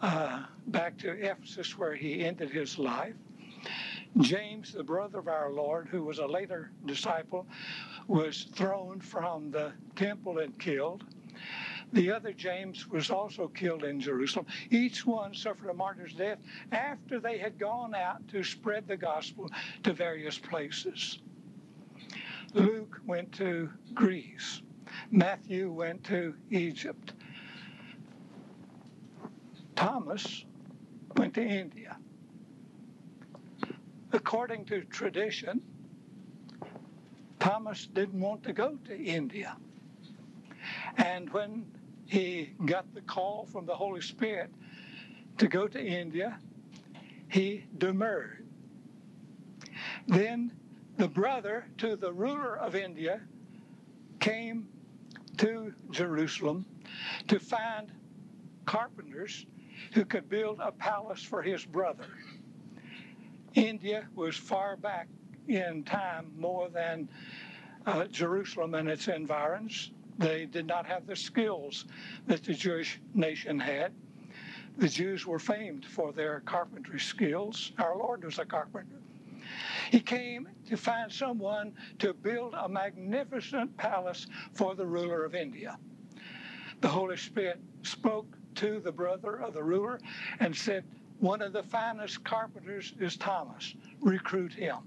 uh, 0.01 0.43
back 0.67 0.97
to 0.99 1.11
Ephesus 1.11 1.77
where 1.77 1.95
he 1.95 2.23
ended 2.23 2.51
his 2.51 2.77
life. 2.77 3.15
James, 4.19 4.71
the 4.71 4.83
brother 4.83 5.17
of 5.17 5.27
our 5.27 5.51
Lord, 5.51 5.87
who 5.87 6.03
was 6.03 6.19
a 6.19 6.27
later 6.27 6.69
disciple, 6.85 7.47
was 8.07 8.43
thrown 8.53 8.99
from 8.99 9.49
the 9.49 9.71
temple 9.95 10.37
and 10.39 10.57
killed. 10.59 11.03
The 11.93 12.11
other 12.11 12.33
James 12.33 12.87
was 12.87 13.09
also 13.09 13.47
killed 13.47 13.83
in 13.83 13.99
Jerusalem. 13.99 14.45
Each 14.69 15.05
one 15.05 15.33
suffered 15.33 15.69
a 15.69 15.73
martyr's 15.73 16.13
death 16.13 16.39
after 16.71 17.19
they 17.19 17.37
had 17.37 17.57
gone 17.57 17.95
out 17.95 18.27
to 18.29 18.43
spread 18.43 18.87
the 18.87 18.97
gospel 18.97 19.49
to 19.83 19.93
various 19.93 20.37
places. 20.37 21.19
Luke 22.53 23.01
went 23.05 23.31
to 23.33 23.69
Greece. 23.93 24.61
Matthew 25.09 25.71
went 25.71 26.03
to 26.05 26.35
Egypt. 26.51 27.13
Thomas 29.75 30.45
went 31.17 31.33
to 31.33 31.41
India. 31.41 31.97
According 34.11 34.65
to 34.65 34.83
tradition, 34.83 35.61
Thomas 37.39 37.87
didn't 37.87 38.19
want 38.19 38.43
to 38.43 38.53
go 38.53 38.77
to 38.85 38.95
India. 38.95 39.57
And 40.97 41.31
when 41.33 41.65
he 42.05 42.53
got 42.65 42.93
the 42.93 43.01
call 43.01 43.47
from 43.51 43.65
the 43.65 43.75
Holy 43.75 44.01
Spirit 44.01 44.51
to 45.39 45.47
go 45.47 45.67
to 45.67 45.83
India, 45.83 46.37
he 47.29 47.65
demurred. 47.77 48.45
Then 50.07 50.51
the 50.97 51.07
brother 51.07 51.65
to 51.77 51.95
the 51.95 52.11
ruler 52.11 52.57
of 52.57 52.75
India 52.75 53.21
came 54.19 54.67
to 55.37 55.73
Jerusalem 55.91 56.65
to 57.27 57.39
find 57.39 57.91
carpenters 58.65 59.45
who 59.93 60.05
could 60.05 60.29
build 60.29 60.59
a 60.61 60.71
palace 60.71 61.23
for 61.23 61.41
his 61.41 61.65
brother. 61.65 62.05
India 63.55 64.07
was 64.15 64.35
far 64.35 64.77
back 64.77 65.07
in 65.47 65.83
time 65.83 66.31
more 66.37 66.69
than 66.69 67.09
uh, 67.85 68.05
Jerusalem 68.05 68.73
and 68.75 68.87
its 68.87 69.07
environs. 69.07 69.91
They 70.17 70.45
did 70.45 70.67
not 70.67 70.85
have 70.85 71.05
the 71.07 71.15
skills 71.15 71.85
that 72.27 72.43
the 72.43 72.53
Jewish 72.53 72.99
nation 73.13 73.59
had. 73.59 73.91
The 74.77 74.87
Jews 74.87 75.25
were 75.25 75.39
famed 75.39 75.85
for 75.85 76.11
their 76.11 76.41
carpentry 76.41 76.99
skills. 76.99 77.73
Our 77.77 77.97
Lord 77.97 78.23
was 78.23 78.39
a 78.39 78.45
carpenter. 78.45 79.02
He 79.91 79.99
came 79.99 80.47
to 80.67 80.77
find 80.77 81.11
someone 81.11 81.73
to 81.99 82.13
build 82.13 82.53
a 82.53 82.69
magnificent 82.69 83.77
palace 83.77 84.27
for 84.53 84.75
the 84.75 84.85
ruler 84.85 85.25
of 85.25 85.35
India. 85.35 85.77
The 86.81 86.89
Holy 86.89 87.17
Spirit 87.17 87.61
spoke 87.83 88.37
to 88.55 88.79
the 88.79 88.91
brother 88.91 89.41
of 89.41 89.53
the 89.53 89.63
ruler 89.63 89.99
and 90.39 90.55
said, 90.55 90.85
One 91.19 91.41
of 91.41 91.53
the 91.53 91.63
finest 91.63 92.23
carpenters 92.23 92.93
is 92.99 93.17
Thomas. 93.17 93.75
Recruit 94.01 94.53
him. 94.53 94.77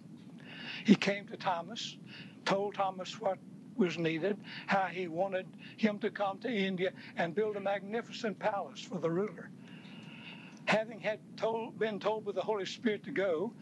He 0.85 0.95
came 0.95 1.26
to 1.26 1.37
Thomas, 1.37 1.97
told 2.45 2.75
Thomas 2.75 3.21
what 3.21 3.38
was 3.76 3.99
needed, 3.99 4.38
how 4.67 4.87
he 4.87 5.09
wanted 5.09 5.47
him 5.76 5.99
to 6.00 6.11
come 6.11 6.38
to 6.41 6.49
India 6.49 6.93
and 7.17 7.35
build 7.35 7.57
a 7.57 7.61
magnificent 7.61 8.38
palace 8.38 8.81
for 8.81 8.99
the 8.99 9.11
ruler. 9.11 9.50
Having 10.66 11.00
had 11.00 11.20
told, 11.37 11.78
been 11.78 11.99
told 11.99 12.26
with 12.26 12.35
the 12.35 12.42
Holy 12.42 12.66
Spirit 12.66 13.04
to 13.04 13.12
go, 13.12 13.52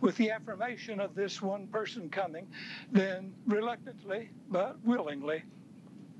with 0.00 0.16
the 0.16 0.30
affirmation 0.30 1.00
of 1.00 1.14
this 1.14 1.42
one 1.42 1.66
person 1.66 2.08
coming, 2.08 2.46
then 2.90 3.32
reluctantly 3.46 4.30
but 4.48 4.76
willingly, 4.84 5.42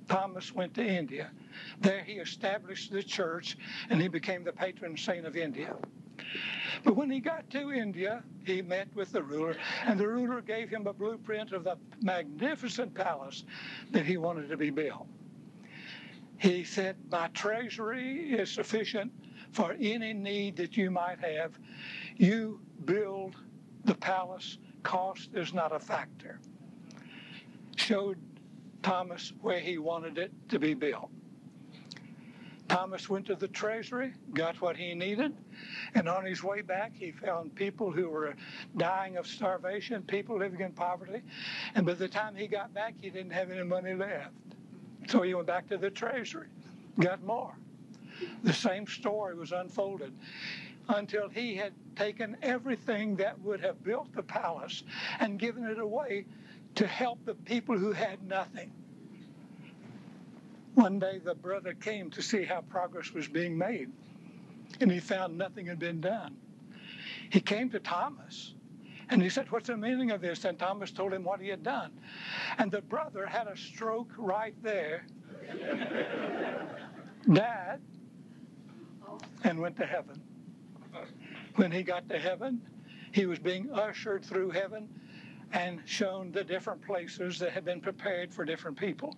Thomas 0.08 0.52
went 0.52 0.75
to 0.75 0.84
India. 0.84 1.30
There 1.80 2.02
he 2.02 2.14
established 2.14 2.90
the 2.92 3.02
church 3.02 3.56
and 3.88 4.00
he 4.00 4.08
became 4.08 4.44
the 4.44 4.52
patron 4.52 4.96
saint 4.96 5.26
of 5.26 5.37
India. 5.37 5.75
But 6.84 6.96
when 6.96 7.11
he 7.11 7.20
got 7.20 7.49
to 7.50 7.72
India, 7.72 8.22
he 8.44 8.62
met 8.62 8.88
with 8.94 9.12
the 9.12 9.22
ruler, 9.22 9.56
and 9.87 9.99
the 9.99 10.08
ruler 10.08 10.40
gave 10.40 10.68
him 10.68 10.87
a 10.87 10.92
blueprint 10.92 11.52
of 11.52 11.64
the 11.64 11.76
magnificent 12.02 12.94
palace 12.94 13.44
that 13.92 14.04
he 14.04 14.16
wanted 14.16 14.49
to 14.49 14.56
be 14.56 14.70
built. 14.70 15.06
He 16.38 16.64
said, 16.64 16.96
My 17.11 17.28
treasury 17.28 18.32
is 18.32 18.50
sufficient 18.50 19.12
for 19.52 19.76
any 19.80 20.12
need 20.12 20.56
that 20.56 20.76
you 20.76 20.90
might 20.90 21.21
have. 21.21 21.59
You 22.16 22.61
build 22.85 23.37
the 23.85 23.94
palace, 23.94 24.59
cost 24.82 25.30
is 25.35 25.52
not 25.52 25.73
a 25.73 25.78
factor. 25.78 26.40
Showed 27.76 28.18
Thomas 28.82 29.32
where 29.40 29.61
he 29.61 29.78
wanted 29.78 30.18
it 30.18 30.32
to 30.49 30.59
be 30.59 30.75
built. 30.75 31.11
Thomas 32.68 33.09
went 33.09 33.26
to 33.26 33.35
the 33.35 33.49
treasury, 33.49 34.14
got 34.32 34.59
what 34.62 34.78
he 34.78 34.94
needed, 34.94 35.35
and 35.94 36.09
on 36.09 36.25
his 36.25 36.42
way 36.42 36.62
back, 36.62 36.92
he 36.94 37.11
found 37.12 37.54
people 37.54 37.90
who 37.92 38.09
were 38.09 38.35
dying 38.78 39.18
of 39.18 39.26
starvation, 39.26 40.02
people 40.02 40.38
living 40.38 40.61
in 40.61 40.73
poverty. 40.73 41.21
And 41.75 41.85
by 41.85 41.92
the 41.94 42.09
time 42.09 42.35
he 42.35 42.47
got 42.47 42.73
back, 42.73 42.94
he 42.99 43.11
didn't 43.11 43.32
have 43.32 43.50
any 43.50 43.62
money 43.62 43.92
left. 43.92 44.32
So 45.09 45.21
he 45.21 45.35
went 45.35 45.49
back 45.49 45.68
to 45.68 45.76
the 45.76 45.90
treasury, 45.90 46.47
got 46.99 47.23
more. 47.23 47.54
The 48.43 48.52
same 48.52 48.87
story 48.87 49.35
was 49.35 49.52
unfolded 49.52 50.12
until 50.88 51.29
he 51.29 51.55
had 51.55 51.73
taken 51.97 52.37
everything 52.43 53.17
that 53.17 53.41
would 53.41 53.61
have 53.61 53.83
built 53.85 54.12
the 54.14 54.23
palace 54.23 54.83
and 55.21 55.38
given 55.38 55.64
it 55.64 55.79
away 55.79 56.26
to 56.75 56.87
help 56.87 57.25
the 57.25 57.35
people 57.35 57.76
who 57.76 57.93
had 57.93 58.23
nothing. 58.23 58.73
One 60.75 60.99
day 60.99 61.19
the 61.19 61.35
brother 61.35 61.75
came 61.75 62.11
to 62.11 62.23
see 62.23 62.45
how 62.45 62.62
progress 62.62 63.12
was 63.12 63.29
being 63.29 63.57
made, 63.57 63.91
and 64.81 64.91
he 64.91 65.00
found 65.00 65.37
nothing 65.37 65.67
had 65.67 65.79
been 65.79 66.00
done. 66.00 66.37
He 67.31 67.41
came 67.41 67.69
to 67.71 67.81
Thomas 67.81 68.55
and 69.11 69.23
he 69.23 69.29
said, 69.29 69.50
What's 69.50 69.67
the 69.67 69.76
meaning 69.76 70.11
of 70.11 70.23
this? 70.23 70.45
And 70.45 70.59
Thomas 70.59 70.91
told 70.91 71.12
him 71.12 71.25
what 71.25 71.41
he 71.41 71.49
had 71.49 71.62
done. 71.62 71.93
And 72.59 72.71
the 72.71 72.81
brother 72.81 73.26
had 73.26 73.47
a 73.47 73.57
stroke 73.57 74.11
right 74.17 74.55
there, 74.62 75.05
died, 77.33 77.81
and 79.44 79.58
went 79.58 79.76
to 79.76 79.87
heaven. 79.87 80.20
When 81.56 81.70
he 81.70 81.82
got 81.82 82.08
to 82.08 82.18
heaven, 82.18 82.61
he 83.12 83.26
was 83.26 83.38
being 83.38 83.70
ushered 83.72 84.25
through 84.25 84.50
heaven 84.50 84.88
and 85.52 85.80
shown 85.84 86.32
the 86.32 86.42
different 86.42 86.80
places 86.82 87.38
that 87.38 87.52
had 87.52 87.64
been 87.64 87.80
prepared 87.80 88.32
for 88.32 88.44
different 88.44 88.78
people. 88.78 89.16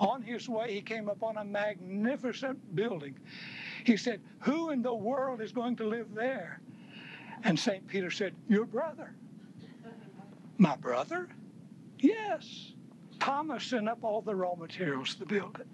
On 0.00 0.20
his 0.22 0.48
way, 0.48 0.74
he 0.74 0.80
came 0.82 1.08
upon 1.08 1.36
a 1.38 1.44
magnificent 1.44 2.74
building. 2.74 3.16
He 3.84 3.96
said, 3.96 4.20
Who 4.40 4.70
in 4.70 4.82
the 4.82 4.94
world 4.94 5.40
is 5.40 5.52
going 5.52 5.76
to 5.76 5.86
live 5.86 6.14
there? 6.14 6.60
And 7.44 7.58
St. 7.58 7.86
Peter 7.86 8.10
said, 8.10 8.34
Your 8.48 8.66
brother. 8.66 9.14
My 10.58 10.76
brother? 10.76 11.28
Yes. 11.98 12.72
Thomas 13.20 13.64
sent 13.64 13.88
up 13.88 14.02
all 14.02 14.20
the 14.20 14.34
raw 14.34 14.54
materials 14.54 15.14
to 15.16 15.26
build 15.26 15.60
it. 15.60 15.66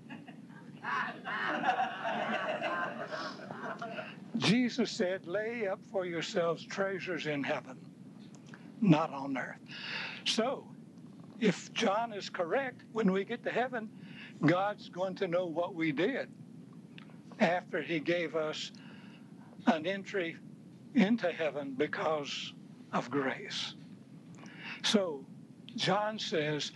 Jesus 4.45 4.91
said, 4.91 5.27
Lay 5.27 5.67
up 5.67 5.81
for 5.91 6.05
yourselves 6.05 6.65
treasures 6.65 7.27
in 7.27 7.43
heaven, 7.43 7.79
not 8.81 9.11
on 9.11 9.39
earth. 9.39 9.57
So, 10.25 10.67
if 11.41 11.73
John 11.73 12.13
is 12.13 12.29
correct, 12.29 12.83
when 12.93 13.11
we 13.11 13.25
get 13.25 13.43
to 13.45 13.51
heaven, 13.51 13.89
God's 14.45 14.91
going 14.91 15.15
to 15.17 15.29
know 15.29 15.47
what 15.47 15.75
we 15.75 15.93
did 15.93 16.29
after 17.41 17.81
he 17.81 18.01
gave 18.01 18.37
us 18.37 18.71
an 19.67 19.87
entry 19.87 20.37
into 20.95 21.33
heaven 21.33 21.75
because 21.77 22.53
of 22.93 23.11
grace. 23.11 23.75
So, 24.83 25.25
John 25.75 26.19
says 26.19 26.73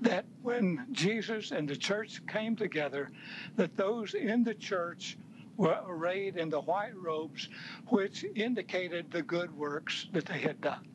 that 0.00 0.24
when 0.42 0.86
Jesus 0.92 1.50
and 1.50 1.68
the 1.68 1.76
church 1.76 2.26
came 2.26 2.56
together, 2.56 3.10
that 3.56 3.76
those 3.76 4.14
in 4.14 4.42
the 4.42 4.54
church 4.54 5.18
were 5.60 5.78
arrayed 5.86 6.38
in 6.38 6.48
the 6.48 6.60
white 6.62 6.96
robes, 6.96 7.50
which 7.88 8.24
indicated 8.34 9.10
the 9.10 9.20
good 9.20 9.54
works 9.54 10.06
that 10.10 10.24
they 10.24 10.38
had 10.38 10.58
done. 10.62 10.88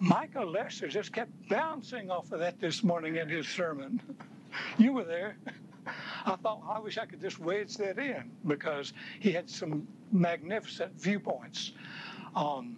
Michael 0.00 0.50
Lester 0.50 0.86
just 0.86 1.14
kept 1.14 1.30
bouncing 1.48 2.10
off 2.10 2.30
of 2.32 2.40
that 2.40 2.60
this 2.60 2.84
morning 2.84 3.16
in 3.16 3.26
his 3.26 3.48
sermon. 3.48 4.02
you 4.78 4.92
were 4.92 5.04
there. 5.04 5.38
I 6.26 6.36
thought, 6.36 6.60
I 6.68 6.78
wish 6.78 6.98
I 6.98 7.06
could 7.06 7.22
just 7.22 7.38
wedge 7.38 7.78
that 7.78 7.98
in 7.98 8.30
because 8.46 8.92
he 9.18 9.32
had 9.32 9.48
some 9.48 9.88
magnificent 10.12 10.92
viewpoints 11.00 11.72
on 12.34 12.76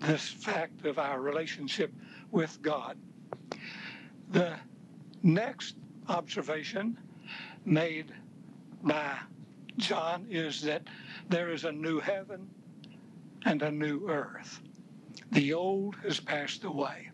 this 0.00 0.28
fact 0.28 0.84
of 0.84 0.98
our 0.98 1.22
relationship 1.22 1.90
with 2.30 2.60
God. 2.60 2.98
The 4.32 4.56
next 5.22 5.76
observation 6.10 6.98
made 7.64 8.12
by 8.82 9.18
John 9.76 10.26
is 10.30 10.60
that 10.62 10.82
there 11.28 11.52
is 11.52 11.64
a 11.64 11.72
new 11.72 12.00
heaven 12.00 12.48
and 13.44 13.62
a 13.62 13.70
new 13.70 14.08
earth. 14.08 14.60
The 15.32 15.52
old 15.52 15.96
has 16.04 16.20
passed 16.20 16.64
away. 16.64 17.10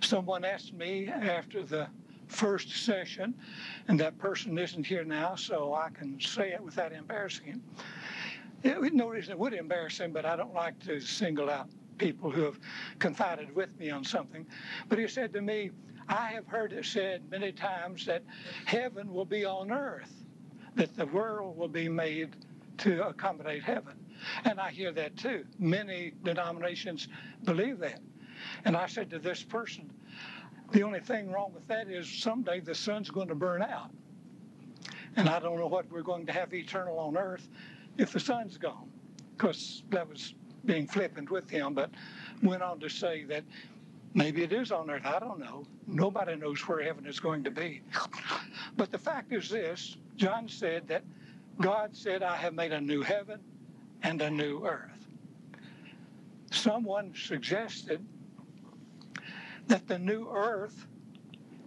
Someone 0.00 0.44
asked 0.44 0.72
me 0.72 1.08
after 1.08 1.62
the 1.62 1.88
first 2.26 2.84
session, 2.84 3.34
and 3.88 4.00
that 4.00 4.18
person 4.18 4.58
isn't 4.58 4.86
here 4.86 5.04
now, 5.04 5.34
so 5.34 5.74
I 5.74 5.90
can 5.90 6.20
say 6.20 6.52
it 6.52 6.60
without 6.60 6.92
embarrassing 6.92 7.46
him. 7.46 7.62
No 8.64 9.08
reason 9.08 9.32
it 9.32 9.38
would 9.38 9.54
embarrass 9.54 9.98
him, 9.98 10.12
but 10.12 10.24
I 10.24 10.36
don't 10.36 10.54
like 10.54 10.78
to 10.80 11.00
single 11.00 11.50
out 11.50 11.68
people 11.98 12.30
who 12.30 12.42
have 12.42 12.58
confided 12.98 13.54
with 13.54 13.78
me 13.78 13.90
on 13.90 14.02
something. 14.04 14.46
But 14.88 14.98
he 14.98 15.06
said 15.06 15.32
to 15.34 15.42
me, 15.42 15.70
I 16.08 16.28
have 16.32 16.46
heard 16.46 16.72
it 16.72 16.84
said 16.84 17.22
many 17.30 17.52
times 17.52 18.06
that 18.06 18.22
heaven 18.66 19.12
will 19.12 19.24
be 19.24 19.44
on 19.44 19.72
earth, 19.72 20.12
that 20.74 20.96
the 20.96 21.06
world 21.06 21.56
will 21.56 21.68
be 21.68 21.88
made 21.88 22.36
to 22.78 23.06
accommodate 23.06 23.62
heaven. 23.62 23.94
And 24.44 24.60
I 24.60 24.70
hear 24.70 24.92
that 24.92 25.16
too. 25.16 25.44
Many 25.58 26.12
denominations 26.22 27.08
believe 27.44 27.78
that. 27.78 28.00
And 28.64 28.76
I 28.76 28.86
said 28.86 29.10
to 29.10 29.18
this 29.18 29.42
person, 29.42 29.90
the 30.72 30.82
only 30.82 31.00
thing 31.00 31.30
wrong 31.30 31.52
with 31.52 31.66
that 31.68 31.88
is 31.88 32.08
someday 32.08 32.60
the 32.60 32.74
sun's 32.74 33.10
going 33.10 33.28
to 33.28 33.34
burn 33.34 33.62
out. 33.62 33.90
And 35.16 35.28
I 35.28 35.38
don't 35.38 35.58
know 35.58 35.66
what 35.66 35.90
we're 35.90 36.02
going 36.02 36.26
to 36.26 36.32
have 36.32 36.52
eternal 36.52 36.98
on 36.98 37.16
earth 37.16 37.48
if 37.98 38.12
the 38.12 38.20
sun's 38.20 38.58
gone. 38.58 38.90
Because 39.36 39.82
that 39.90 40.08
was 40.08 40.34
being 40.64 40.86
flippant 40.86 41.30
with 41.30 41.48
him, 41.50 41.74
but 41.74 41.90
went 42.42 42.62
on 42.62 42.80
to 42.80 42.88
say 42.88 43.24
that 43.24 43.44
maybe 44.14 44.42
it 44.42 44.52
is 44.52 44.72
on 44.72 44.90
earth. 44.90 45.04
I 45.04 45.18
don't 45.18 45.38
know. 45.38 45.66
Nobody 45.86 46.36
knows 46.36 46.60
where 46.66 46.82
heaven 46.82 47.06
is 47.06 47.20
going 47.20 47.44
to 47.44 47.50
be. 47.50 47.82
But 48.76 48.90
the 48.90 48.98
fact 48.98 49.32
is 49.32 49.48
this 49.50 49.96
John 50.16 50.48
said 50.48 50.88
that 50.88 51.04
God 51.60 51.96
said, 51.96 52.22
I 52.22 52.36
have 52.36 52.54
made 52.54 52.72
a 52.72 52.80
new 52.80 53.02
heaven 53.02 53.40
and 54.02 54.20
a 54.22 54.30
new 54.30 54.64
earth. 54.66 54.90
Someone 56.50 57.12
suggested 57.14 58.04
that 59.66 59.86
the 59.86 59.98
new 59.98 60.28
earth 60.30 60.86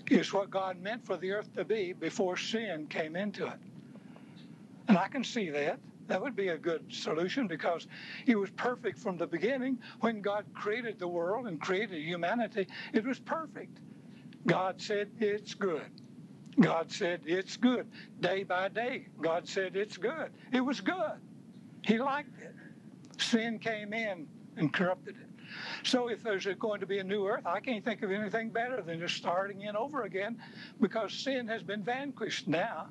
is 0.10 0.33
what 0.33 0.49
God 0.49 0.81
meant 0.81 1.05
for 1.05 1.17
the 1.17 1.31
earth 1.31 1.53
to 1.55 1.65
be 1.65 1.93
before 1.93 2.38
sin 2.38 2.88
came 2.88 3.15
into 3.15 3.45
it. 3.45 3.60
And 4.88 4.97
I 4.97 5.07
can 5.07 5.23
see 5.23 5.49
that. 5.49 5.79
That 6.08 6.22
would 6.22 6.36
be 6.36 6.50
a 6.50 6.58
good 6.58 6.86
solution 6.89 7.48
because 7.48 7.88
it 8.26 8.36
was 8.36 8.50
perfect 8.52 8.98
from 9.00 9.17
the 9.17 9.28
beginning. 9.28 9.78
When 10.00 10.22
God 10.22 10.46
created 10.54 11.00
the 11.00 11.08
world 11.08 11.48
and 11.48 11.60
created 11.60 12.02
humanity, 12.02 12.67
it 12.93 13.06
was 13.06 13.20
perfect. 13.20 13.80
God 14.46 14.82
said, 14.82 15.10
It's 15.20 15.54
good. 15.54 15.91
God 16.60 16.91
said, 16.91 17.22
It's 17.26 17.58
good. 17.58 17.88
Day 18.22 18.43
by 18.43 18.70
day, 18.70 19.08
God 19.22 19.48
said, 19.48 19.76
It's 19.76 19.98
good. 19.98 20.32
It 20.54 20.62
was 20.62 20.80
good. 20.80 21.20
He 21.84 22.00
liked 22.00 22.41
it. 22.41 22.56
Sin 23.22 23.60
came 23.60 23.93
in 23.93 24.28
and 24.56 24.72
corrupted 24.72 25.15
it. 25.17 25.28
So 25.84 26.10
if 26.10 26.24
there's 26.24 26.46
going 26.60 26.80
to 26.80 26.86
be 26.86 27.00
a 27.00 27.04
new 27.04 27.28
earth, 27.28 27.46
I 27.46 27.60
can't 27.60 27.84
think 27.84 28.02
of 28.04 28.12
anything 28.12 28.50
better 28.50 28.82
than 28.82 29.00
just 29.00 29.15
starting 29.15 29.62
in 29.62 29.76
over 29.76 30.04
again 30.04 30.38
because 30.82 31.13
sin 31.13 31.48
has 31.48 31.63
been 31.63 31.84
vanquished 31.84 32.48
now. 32.48 32.88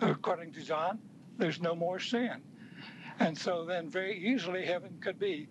According 0.00 0.52
to 0.52 0.62
John, 0.62 0.98
there's 1.38 1.60
no 1.60 1.74
more 1.74 1.98
sin. 1.98 2.40
And 3.20 3.36
so 3.36 3.64
then 3.64 3.88
very 3.88 4.18
easily 4.18 4.64
heaven 4.64 4.98
could 5.00 5.18
be 5.18 5.48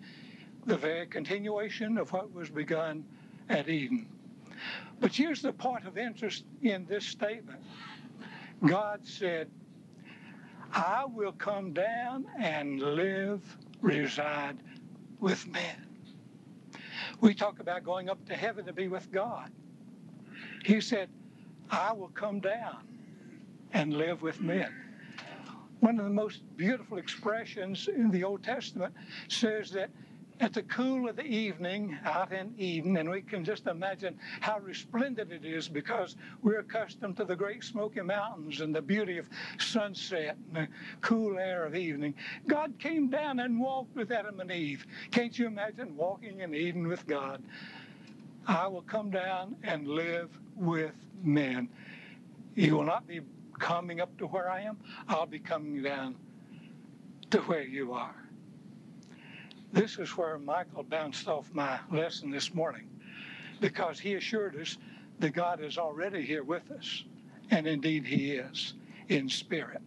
the 0.66 0.76
very 0.76 1.06
continuation 1.06 1.98
of 1.98 2.12
what 2.12 2.32
was 2.32 2.50
begun 2.50 3.04
at 3.48 3.68
Eden. 3.68 4.06
But 5.00 5.14
here's 5.14 5.42
the 5.42 5.52
point 5.52 5.86
of 5.86 5.98
interest 5.98 6.44
in 6.62 6.86
this 6.86 7.04
statement 7.04 7.60
God 8.66 9.00
said, 9.06 9.50
I 10.72 11.04
will 11.04 11.32
come 11.32 11.72
down 11.72 12.26
and 12.38 12.80
live, 12.80 13.42
reside 13.80 14.56
with 15.20 15.46
men. 15.46 15.86
We 17.20 17.34
talk 17.34 17.60
about 17.60 17.84
going 17.84 18.08
up 18.08 18.24
to 18.26 18.34
heaven 18.34 18.64
to 18.66 18.72
be 18.72 18.88
with 18.88 19.10
God. 19.12 19.50
He 20.64 20.80
said, 20.80 21.08
I 21.70 21.92
will 21.92 22.08
come 22.08 22.40
down 22.40 22.78
and 23.72 23.94
live 23.94 24.22
with 24.22 24.40
men. 24.40 24.72
One 25.84 25.98
of 25.98 26.06
the 26.06 26.10
most 26.10 26.40
beautiful 26.56 26.96
expressions 26.96 27.88
in 27.88 28.10
the 28.10 28.24
Old 28.24 28.42
Testament 28.42 28.94
says 29.28 29.70
that 29.72 29.90
at 30.40 30.54
the 30.54 30.62
cool 30.62 31.10
of 31.10 31.16
the 31.16 31.26
evening 31.26 31.98
out 32.06 32.32
in 32.32 32.54
Eden, 32.56 32.96
and 32.96 33.10
we 33.10 33.20
can 33.20 33.44
just 33.44 33.66
imagine 33.66 34.18
how 34.40 34.60
resplendent 34.60 35.30
it 35.30 35.44
is 35.44 35.68
because 35.68 36.16
we're 36.42 36.60
accustomed 36.60 37.18
to 37.18 37.26
the 37.26 37.36
great 37.36 37.62
Smoky 37.62 38.00
Mountains 38.00 38.62
and 38.62 38.74
the 38.74 38.80
beauty 38.80 39.18
of 39.18 39.28
sunset 39.58 40.38
and 40.54 40.64
the 40.64 40.68
cool 41.02 41.38
air 41.38 41.66
of 41.66 41.76
evening. 41.76 42.14
God 42.46 42.72
came 42.78 43.10
down 43.10 43.40
and 43.40 43.60
walked 43.60 43.94
with 43.94 44.10
Adam 44.10 44.40
and 44.40 44.50
Eve. 44.50 44.86
Can't 45.10 45.38
you 45.38 45.46
imagine 45.46 45.94
walking 45.96 46.40
in 46.40 46.54
Eden 46.54 46.88
with 46.88 47.06
God? 47.06 47.42
I 48.46 48.66
will 48.68 48.80
come 48.80 49.10
down 49.10 49.54
and 49.62 49.86
live 49.86 50.30
with 50.56 50.94
men. 51.22 51.68
You 52.54 52.76
will 52.76 52.84
not 52.84 53.06
be 53.06 53.20
coming 53.58 54.00
up 54.00 54.16
to 54.18 54.26
where 54.26 54.50
I 54.50 54.62
am, 54.62 54.78
I'll 55.08 55.26
be 55.26 55.38
coming 55.38 55.82
down 55.82 56.16
to 57.30 57.38
where 57.42 57.62
you 57.62 57.92
are. 57.92 58.14
This 59.72 59.98
is 59.98 60.16
where 60.16 60.38
Michael 60.38 60.84
bounced 60.84 61.26
off 61.26 61.50
my 61.52 61.78
lesson 61.90 62.30
this 62.30 62.54
morning 62.54 62.88
because 63.60 63.98
he 63.98 64.14
assured 64.14 64.56
us 64.56 64.78
that 65.18 65.30
God 65.30 65.60
is 65.60 65.78
already 65.78 66.22
here 66.22 66.44
with 66.44 66.70
us, 66.70 67.04
and 67.50 67.66
indeed 67.66 68.06
he 68.06 68.32
is 68.32 68.74
in 69.08 69.28
spirit. 69.28 69.82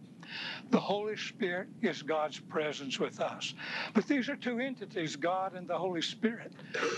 The 0.70 0.80
Holy 0.80 1.16
Spirit 1.16 1.68
is 1.80 2.02
God's 2.02 2.38
presence 2.38 2.98
with 2.98 3.20
us. 3.20 3.54
But 3.94 4.06
these 4.06 4.28
are 4.28 4.36
two 4.36 4.58
entities, 4.58 5.16
God 5.16 5.54
and 5.54 5.66
the 5.66 5.78
Holy 5.78 6.02
Spirit. 6.02 6.52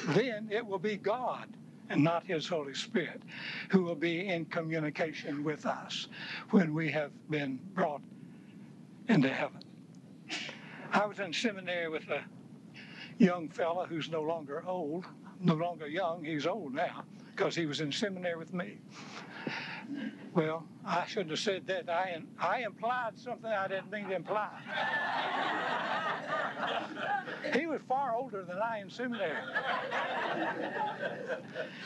Then 0.08 0.48
it 0.50 0.66
will 0.66 0.78
be 0.80 0.96
God 0.96 1.46
and 1.90 2.02
not 2.02 2.24
His 2.24 2.48
Holy 2.48 2.72
Spirit 2.72 3.20
who 3.68 3.82
will 3.82 3.94
be 3.94 4.28
in 4.28 4.46
communication 4.46 5.44
with 5.44 5.66
us 5.66 6.08
when 6.50 6.72
we 6.72 6.90
have 6.90 7.10
been 7.28 7.60
brought 7.74 8.00
into 9.08 9.28
heaven. 9.28 9.60
I 10.92 11.04
was 11.04 11.18
in 11.18 11.32
seminary 11.32 11.88
with 11.88 12.08
a 12.08 12.22
young 13.18 13.48
fella 13.48 13.86
who's 13.86 14.08
no 14.08 14.22
longer 14.22 14.64
old, 14.66 15.04
no 15.40 15.54
longer 15.54 15.86
young, 15.86 16.24
he's 16.24 16.46
old 16.46 16.74
now 16.74 17.04
because 17.34 17.54
he 17.54 17.66
was 17.66 17.80
in 17.80 17.92
seminary 17.92 18.36
with 18.36 18.54
me. 18.54 18.78
Well, 20.34 20.64
I 20.84 21.06
shouldn't 21.06 21.30
have 21.30 21.40
said 21.40 21.66
that. 21.66 21.88
I, 21.90 22.20
I 22.38 22.62
implied 22.62 23.18
something 23.18 23.50
I 23.50 23.68
didn't 23.68 23.90
mean 23.90 24.08
to 24.08 24.14
imply. 24.14 24.48
he 27.54 27.66
was 27.66 27.80
far 27.88 28.14
older 28.14 28.44
than 28.44 28.58
I 28.58 28.80
in 28.80 28.90
seminary. 28.90 29.42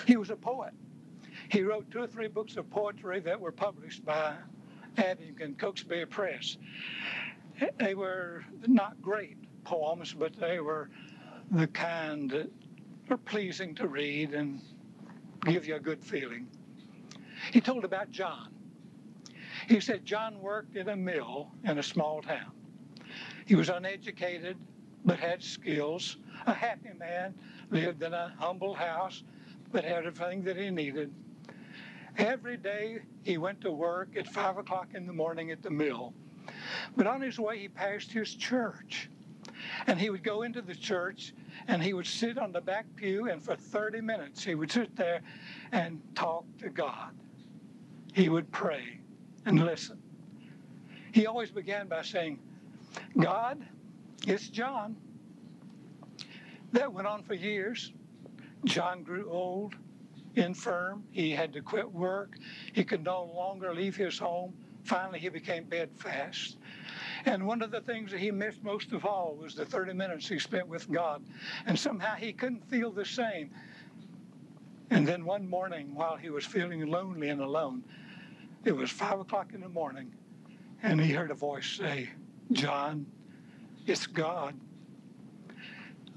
he 0.07 0.17
was 0.17 0.31
a 0.31 0.37
poet. 0.37 0.73
He 1.49 1.63
wrote 1.63 1.91
two 1.91 2.01
or 2.01 2.07
three 2.07 2.29
books 2.29 2.57
of 2.57 2.69
poetry 2.71 3.21
that 3.21 3.41
were 3.41 3.53
published 3.53 4.05
by 4.05 4.35
Abingdon 4.99 5.55
Cokesbury 5.55 6.07
Press. 6.07 6.57
They 7.79 7.95
were 7.95 8.45
not 8.67 9.01
great 9.01 9.37
poems, 9.65 10.13
but 10.13 10.37
they 10.37 10.61
were 10.61 10.91
the 11.51 11.67
kind 11.69 12.31
that 12.31 12.51
are 13.11 13.17
pleasing 13.17 13.75
to 13.77 13.87
read 13.89 14.35
and 14.35 14.61
give 15.45 15.67
you 15.67 15.77
a 15.77 15.81
good 15.81 16.03
feeling. 16.03 16.47
He 17.53 17.61
told 17.61 17.85
about 17.85 18.11
John. 18.11 18.51
He 19.69 19.81
said 19.81 20.05
John 20.05 20.41
worked 20.41 20.77
in 20.77 20.89
a 20.89 20.97
mill 20.97 21.51
in 21.65 21.79
a 21.79 21.83
small 21.83 22.23
town. 22.23 22.53
He 23.47 23.55
was 23.55 23.69
uneducated 23.69 24.57
but 25.05 25.19
had 25.19 25.43
skills, 25.43 26.17
a 26.47 26.55
happy 26.55 26.91
man, 26.99 27.35
lived 27.71 28.03
in 28.03 28.15
a 28.15 28.33
humble 28.39 28.75
house 28.75 29.23
but 29.71 29.85
had 29.85 30.07
everything 30.07 30.43
that 30.45 30.57
he 30.57 30.71
needed. 30.71 31.13
Every 32.17 32.57
day 32.57 33.01
he 33.23 33.39
went 33.39 33.61
to 33.63 33.73
work 33.73 34.17
at 34.17 34.27
five 34.29 34.57
o'clock 34.57 34.89
in 34.95 35.07
the 35.07 35.13
morning 35.13 35.51
at 35.51 35.63
the 35.63 35.71
mill. 35.71 36.15
But 36.97 37.07
on 37.07 37.21
his 37.21 37.39
way, 37.39 37.59
he 37.59 37.69
passed 37.69 38.13
his 38.13 38.35
church. 38.35 39.11
And 39.87 39.99
he 39.99 40.11
would 40.11 40.23
go 40.23 40.43
into 40.43 40.63
the 40.63 40.75
church 40.75 41.33
and 41.67 41.83
he 41.83 41.93
would 41.93 42.07
sit 42.07 42.39
on 42.39 42.53
the 42.53 42.61
back 42.61 42.87
pew, 42.97 43.29
and 43.29 43.43
for 43.43 43.57
30 43.57 44.01
minutes 44.01 44.45
he 44.45 44.55
would 44.55 44.71
sit 44.71 44.95
there 44.97 45.23
and 45.73 46.01
talk 46.15 46.45
to 46.59 46.69
God. 46.69 47.13
He 48.15 48.29
would 48.29 48.51
pray 48.53 49.01
and 49.45 49.65
listen. 49.65 49.99
He 51.13 51.27
always 51.27 51.51
began 51.51 51.89
by 51.89 52.03
saying, 52.03 52.39
God, 53.19 53.61
it's 54.27 54.49
John. 54.49 54.97
That 56.73 56.93
went 56.93 57.09
on 57.09 57.25
for 57.25 57.35
years. 57.35 57.93
John 58.65 59.03
grew 59.03 59.29
old, 59.29 59.75
infirm. 60.37 61.03
He 61.11 61.33
had 61.33 61.53
to 61.55 61.61
quit 61.61 61.91
work. 61.91 62.39
He 62.73 62.85
could 62.85 63.05
no 63.05 63.25
longer 63.25 63.75
leave 63.75 63.97
his 63.97 64.19
home. 64.19 64.55
Finally, 64.85 65.19
he 65.19 65.29
became 65.29 65.65
bedfast. 65.65 66.59
And 67.27 67.45
one 67.45 67.63
of 67.63 67.73
the 67.73 67.81
things 67.81 68.13
that 68.13 68.21
he 68.21 68.31
missed 68.31 68.63
most 68.63 68.93
of 68.93 69.05
all 69.05 69.35
was 69.35 69.55
the 69.55 69.65
30 69.65 69.93
minutes 69.95 70.29
he 70.29 70.39
spent 70.39 70.69
with 70.69 70.91
God. 70.91 71.23
And 71.67 71.77
somehow 71.77 72.15
he 72.15 72.33
couldn't 72.33 72.69
feel 72.69 72.93
the 72.93 73.05
same. 73.05 73.51
And 74.95 75.09
then 75.09 75.25
one 75.25 75.51
morning, 75.51 75.93
while 75.93 76.15
he 76.15 76.31
was 76.31 76.47
feeling 76.47 76.87
lonely 76.87 77.29
and 77.29 77.41
alone, 77.41 77.83
it 78.65 78.71
was 78.71 78.93
five 78.93 79.19
o'clock 79.19 79.53
in 79.53 79.61
the 79.61 79.69
morning, 79.69 80.13
and 80.85 81.01
he 81.01 81.11
heard 81.11 81.33
a 81.33 81.35
voice 81.35 81.67
say, 81.67 82.11
John, 82.53 83.05
it's 83.89 84.07
God. 84.07 84.55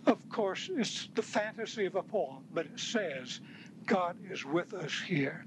Of 0.05 0.19
course, 0.29 0.69
it's 0.71 1.09
the 1.15 1.23
fantasy 1.23 1.87
of 1.87 1.95
a 1.95 2.03
poem, 2.03 2.43
but 2.53 2.67
it 2.67 2.79
says 2.79 3.41
God 3.87 4.15
is 4.29 4.45
with 4.45 4.75
us 4.75 4.93
here. 5.07 5.43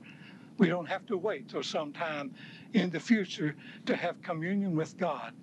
We 0.58 0.66
don't 0.66 0.86
have 0.86 1.06
to 1.06 1.16
wait 1.16 1.48
till 1.48 1.62
sometime 1.62 2.34
in 2.72 2.90
the 2.90 2.98
future 2.98 3.54
to 3.86 3.94
have 3.94 4.20
communion 4.22 4.74
with 4.74 4.98
God. 4.98 5.34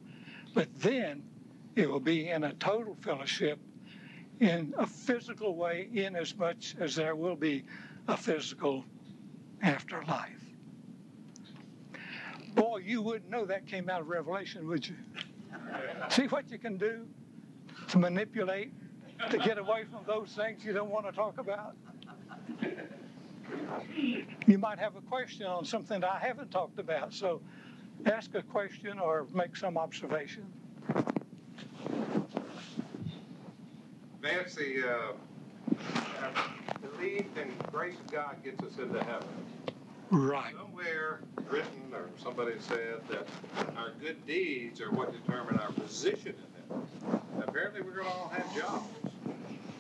But 0.54 0.67
then 0.82 1.23
it 1.78 1.89
will 1.89 2.02
be 2.02 2.32
in 2.32 2.43
a 2.43 2.54
total 2.56 2.97
fellowship 3.02 3.60
in 4.39 4.73
a 4.78 4.86
physical 4.86 5.56
way, 5.56 5.89
in 5.93 6.15
as 6.15 6.36
much 6.38 6.76
as 6.80 6.95
there 6.95 7.15
will 7.15 7.36
be 7.36 7.63
a 8.08 8.15
physical 8.15 8.86
afterlife. 9.62 10.32
Boy, 12.54 12.78
you 12.78 13.02
wouldn't 13.02 13.30
know 13.30 13.45
that 13.45 13.67
came 13.67 13.89
out 13.89 14.02
of 14.02 14.08
Revelation, 14.08 14.67
would 14.67 14.88
you? 14.88 14.95
See 16.10 16.28
what 16.28 16.50
you 16.50 16.58
can 16.58 16.78
do 16.78 17.06
to 17.89 17.97
manipulate, 17.97 18.71
to 19.30 19.38
get 19.38 19.58
away 19.58 19.86
from 19.86 20.02
those 20.06 20.32
things 20.32 20.63
you 20.63 20.73
don't 20.73 20.89
want 20.89 21.06
to 21.06 21.12
talk 21.12 21.38
about? 21.38 21.76
You 24.45 24.58
might 24.58 24.80
have 24.80 24.95
a 24.95 25.02
question 25.02 25.45
on 25.45 25.65
something 25.65 26.02
that 26.02 26.10
I 26.10 26.19
haven't 26.19 26.52
talked 26.52 26.80
about, 26.80 27.13
so 27.13 27.41
ask 28.06 28.34
a 28.36 28.43
question 28.43 29.00
or 29.00 29.28
make 29.34 29.56
some 29.56 29.78
observation. 29.78 30.45
The 34.28 34.84
uh, 34.90 36.32
belief 36.82 37.26
in 37.38 37.50
grace 37.72 37.96
of 37.96 38.12
God 38.12 38.36
gets 38.44 38.62
us 38.62 38.78
into 38.78 39.02
heaven. 39.02 39.28
Right. 40.10 40.54
Somewhere 40.58 41.20
written 41.50 41.94
or 41.94 42.10
somebody 42.22 42.56
said 42.60 43.00
that 43.10 43.26
our 43.78 43.92
good 44.02 44.26
deeds 44.28 44.82
are 44.82 44.92
what 44.92 45.13
determine 45.13 45.58
our 45.60 45.72
position 45.72 46.34
in 46.36 46.76
heaven. 46.76 47.22
Apparently, 47.48 47.82
we're 47.82 47.96
going 47.96 48.08
to 48.08 48.13
all 48.13 48.28
have 48.36 48.54
jobs. 48.54 48.90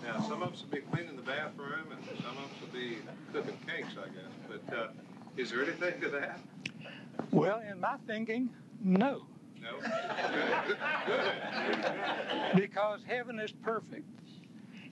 Now, 0.05 0.21
some 0.21 0.41
of 0.41 0.53
us 0.53 0.61
will 0.63 0.69
be 0.77 0.81
cleaning 0.91 1.17
the 1.17 1.23
bathroom, 1.23 1.91
and 1.91 1.99
some 2.21 2.37
of 2.37 2.45
us 2.45 2.61
will 2.61 2.79
be 2.79 2.99
cooking 3.33 3.57
cakes, 3.67 3.95
I 4.01 4.07
guess. 4.07 4.61
But 4.69 4.77
uh, 4.77 4.87
is 5.35 5.49
there 5.49 5.61
anything 5.63 5.99
to 6.01 6.09
that? 6.09 6.39
Well, 7.31 7.61
in 7.69 7.81
my 7.81 7.97
thinking, 8.07 8.49
no. 8.81 9.23
No. 9.61 9.79
Good. 9.81 10.77
Good. 11.07 12.55
Because 12.55 13.01
heaven 13.05 13.39
is 13.39 13.51
perfect. 13.51 14.05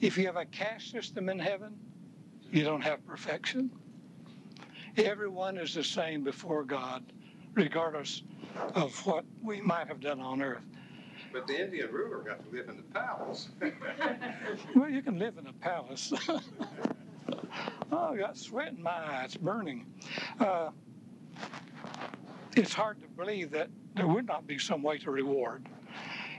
If 0.02 0.18
you 0.18 0.26
have 0.26 0.36
a 0.36 0.46
caste 0.46 0.92
system 0.92 1.30
in 1.30 1.40
heaven, 1.40 1.78
you 2.52 2.64
don't 2.64 2.82
have 2.82 3.06
perfection. 3.06 3.72
Everyone 4.98 5.58
is 5.58 5.74
the 5.74 5.84
same 5.84 6.24
before 6.24 6.64
God, 6.64 7.04
regardless 7.54 8.24
of 8.74 8.94
what 9.06 9.26
we 9.44 9.62
might 9.62 9.88
have 9.88 10.00
done 10.00 10.20
on 10.22 10.42
earth. 10.42 10.64
But 11.34 11.48
the 11.48 11.62
Indian 11.62 11.92
ruler 11.92 12.20
got 12.20 12.44
to 12.46 12.56
live 12.56 12.70
in 12.70 12.78
the 12.78 12.84
palace. 12.84 13.50
Well, 14.76 14.90
you 14.90 15.02
can 15.02 15.18
live 15.18 15.38
in 15.38 15.48
a 15.48 15.54
palace. 15.54 16.14
oh, 17.92 18.14
I 18.14 18.18
got 18.18 18.38
sweat 18.38 18.74
in 18.74 18.82
my 18.82 18.92
eye. 18.92 19.24
It's 19.26 19.36
burning. 19.36 19.86
Uh, 20.40 20.70
it's 22.56 22.74
hard 22.74 23.02
to 23.02 23.08
believe 23.08 23.52
that 23.52 23.70
there 23.96 24.08
would 24.08 24.28
not 24.28 24.48
be 24.48 24.60
some 24.60 24.84
way 24.84 24.98
to 25.00 25.12
reward. 25.12 25.68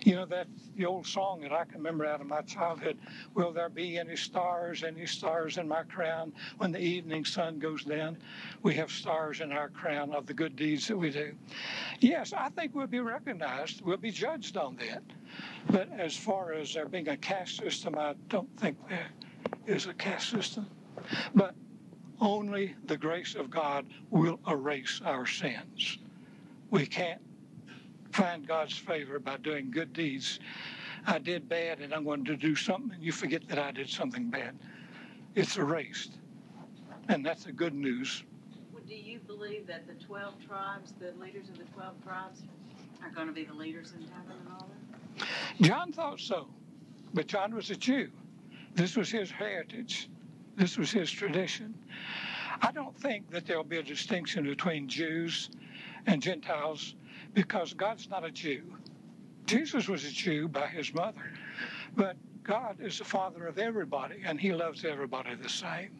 You 0.07 0.15
know, 0.15 0.27
that 0.27 0.47
the 0.77 0.87
old 0.87 1.05
song 1.05 1.41
that 1.41 1.51
I 1.51 1.65
can 1.65 1.79
remember 1.79 2.07
out 2.07 2.21
of 2.21 2.29
my 2.29 2.41
childhood 2.43 2.97
Will 3.35 3.51
there 3.51 3.69
be 3.69 3.99
any 3.99 4.15
stars, 4.15 4.85
any 4.85 5.05
stars 5.05 5.59
in 5.59 5.67
my 5.67 5.83
crown 5.83 6.33
when 6.59 6.71
the 6.71 6.79
evening 6.79 7.25
sun 7.25 7.59
goes 7.59 7.83
down? 7.83 8.17
We 8.63 8.75
have 8.75 8.93
stars 8.93 9.41
in 9.41 9.51
our 9.51 9.69
crown 9.69 10.15
of 10.15 10.27
the 10.27 10.33
good 10.33 10.55
deeds 10.55 10.87
that 10.87 10.97
we 10.97 11.11
do. 11.11 11.33
Yes, 11.99 12.33
I 12.33 12.51
think 12.51 12.73
we'll 12.73 12.87
be 12.87 13.01
recognized, 13.01 13.81
we'll 13.81 13.97
be 13.97 14.13
judged 14.13 14.57
on 14.57 14.77
that. 14.77 15.03
But 15.71 15.89
as 15.99 16.17
far 16.17 16.53
as 16.53 16.73
there 16.73 16.87
being 16.87 17.09
a 17.09 17.17
caste 17.17 17.57
system, 17.57 17.99
I 17.99 18.15
don't 18.29 18.49
think 18.61 18.77
there 18.89 19.11
is 19.67 19.87
a 19.87 19.95
caste 19.95 20.31
system. 20.31 20.69
But 21.35 21.57
only 22.21 22.77
the 22.85 22.97
grace 22.97 23.35
of 23.35 23.51
God 23.51 23.87
will 24.11 24.39
erase 24.47 25.01
our 25.05 25.27
sins. 25.27 25.99
We 26.71 26.87
can't 26.87 27.21
find 28.17 28.47
God's 28.49 28.77
favor 28.77 29.19
by 29.19 29.37
doing 29.37 29.71
good 29.71 29.93
deeds. 29.93 30.41
I 31.07 31.19
did 31.19 31.49
bad 31.49 31.81
and 31.81 31.93
I'm 31.93 32.05
going 32.05 32.25
to 32.25 32.37
do 32.37 32.57
something, 32.57 32.93
and 32.93 33.03
you 33.03 33.13
forget 33.13 33.47
that 33.49 33.59
I 33.59 33.71
did 33.71 33.91
something 33.91 34.31
bad. 34.31 34.57
It's 35.35 35.57
erased. 35.59 36.13
And 37.09 37.25
that's 37.25 37.45
the 37.45 37.53
good 37.53 37.75
news. 37.75 38.25
Well, 38.73 38.83
Do 38.89 38.95
you 38.95 39.19
believe 39.19 39.67
that 39.67 39.87
the 39.87 40.03
twelve 40.05 40.35
tribes, 40.47 40.95
the 40.99 41.13
leaders 41.21 41.49
of 41.51 41.59
the 41.59 41.65
twelve 41.65 42.03
tribes 42.03 42.43
are 43.03 43.11
gonna 43.11 43.33
be 43.33 43.45
the 43.45 43.55
leaders 43.55 43.93
in 43.93 44.01
heaven 44.09 44.37
and 44.41 44.49
all 44.49 44.69
that? 45.19 45.27
John 45.61 45.93
thought 45.93 46.19
so, 46.19 46.49
but 47.13 47.27
John 47.27 47.55
was 47.55 47.71
a 47.71 47.77
Jew. 47.77 48.09
This 48.75 48.97
was 48.97 49.11
his 49.11 49.31
heritage, 49.31 50.09
this 50.57 50.79
was 50.79 50.91
his 50.91 51.11
tradition. 51.11 51.75
I 52.63 52.73
don't 52.73 52.97
think 52.99 53.31
that 53.31 53.47
there'll 53.47 53.63
be 53.63 53.77
a 53.77 53.83
distinction 53.83 54.45
between 54.45 54.89
Jews 54.89 55.51
and 56.07 56.23
Gentiles 56.23 56.95
because 57.37 57.75
God's 57.75 58.09
not 58.09 58.25
a 58.25 58.31
Jew. 58.31 58.63
Jesus 59.45 59.89
was 59.89 60.05
a 60.07 60.11
Jew 60.11 60.49
by 60.49 60.67
his 60.67 60.93
mother, 60.95 61.31
but 61.95 62.17
God 62.43 62.79
is 62.81 62.99
the 62.99 63.05
father 63.05 63.47
of 63.47 63.59
everybody 63.59 64.23
and 64.25 64.41
he 64.41 64.53
loves 64.55 64.87
everybody 64.87 65.35
the 65.35 65.49
same. 65.49 65.91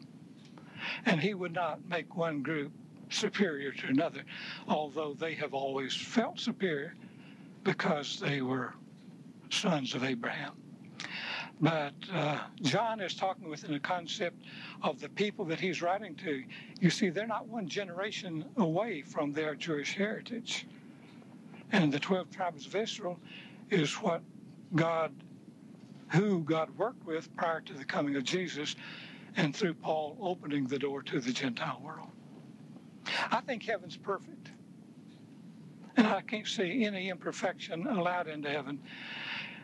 And 1.05 1.21
he 1.21 1.35
would 1.35 1.53
not 1.53 1.79
make 1.87 2.17
one 2.17 2.41
group 2.41 2.71
superior 3.11 3.71
to 3.71 3.87
another, 3.87 4.23
although 4.67 5.13
they 5.13 5.35
have 5.35 5.53
always 5.53 5.95
felt 5.95 6.39
superior 6.39 6.95
because 7.63 8.19
they 8.19 8.41
were 8.41 8.73
sons 9.51 9.93
of 9.93 10.03
Abraham. 10.03 10.53
But 11.61 11.93
uh, 12.11 12.39
John 12.61 12.99
is 12.99 13.13
talking 13.13 13.47
within 13.47 13.73
the 13.73 13.79
concept 13.79 14.43
of 14.81 14.99
the 14.99 15.09
people 15.09 15.45
that 15.45 15.59
he's 15.59 15.83
writing 15.83 16.15
to. 16.15 16.43
You 16.79 16.89
see, 16.89 17.09
they're 17.09 17.27
not 17.27 17.47
one 17.47 17.67
generation 17.67 18.45
away 18.57 19.03
from 19.03 19.33
their 19.33 19.53
Jewish 19.53 19.95
heritage. 19.95 20.65
And 21.71 21.91
the 21.91 21.99
12 21.99 22.29
tribes 22.29 22.65
of 22.65 22.75
Israel 22.75 23.19
is 23.69 23.93
what 23.95 24.21
God, 24.75 25.13
who 26.11 26.43
God 26.43 26.69
worked 26.77 27.05
with 27.05 27.33
prior 27.35 27.61
to 27.61 27.73
the 27.73 27.85
coming 27.85 28.15
of 28.15 28.23
Jesus 28.23 28.75
and 29.35 29.55
through 29.55 29.75
Paul 29.75 30.17
opening 30.21 30.67
the 30.67 30.79
door 30.79 31.01
to 31.03 31.19
the 31.19 31.31
Gentile 31.31 31.81
world. 31.83 32.09
I 33.31 33.41
think 33.41 33.63
heaven's 33.63 33.97
perfect. 33.97 34.51
And 35.95 36.07
I 36.07 36.21
can't 36.21 36.47
see 36.47 36.85
any 36.85 37.09
imperfection 37.09 37.87
allowed 37.87 38.27
into 38.27 38.49
heaven. 38.49 38.79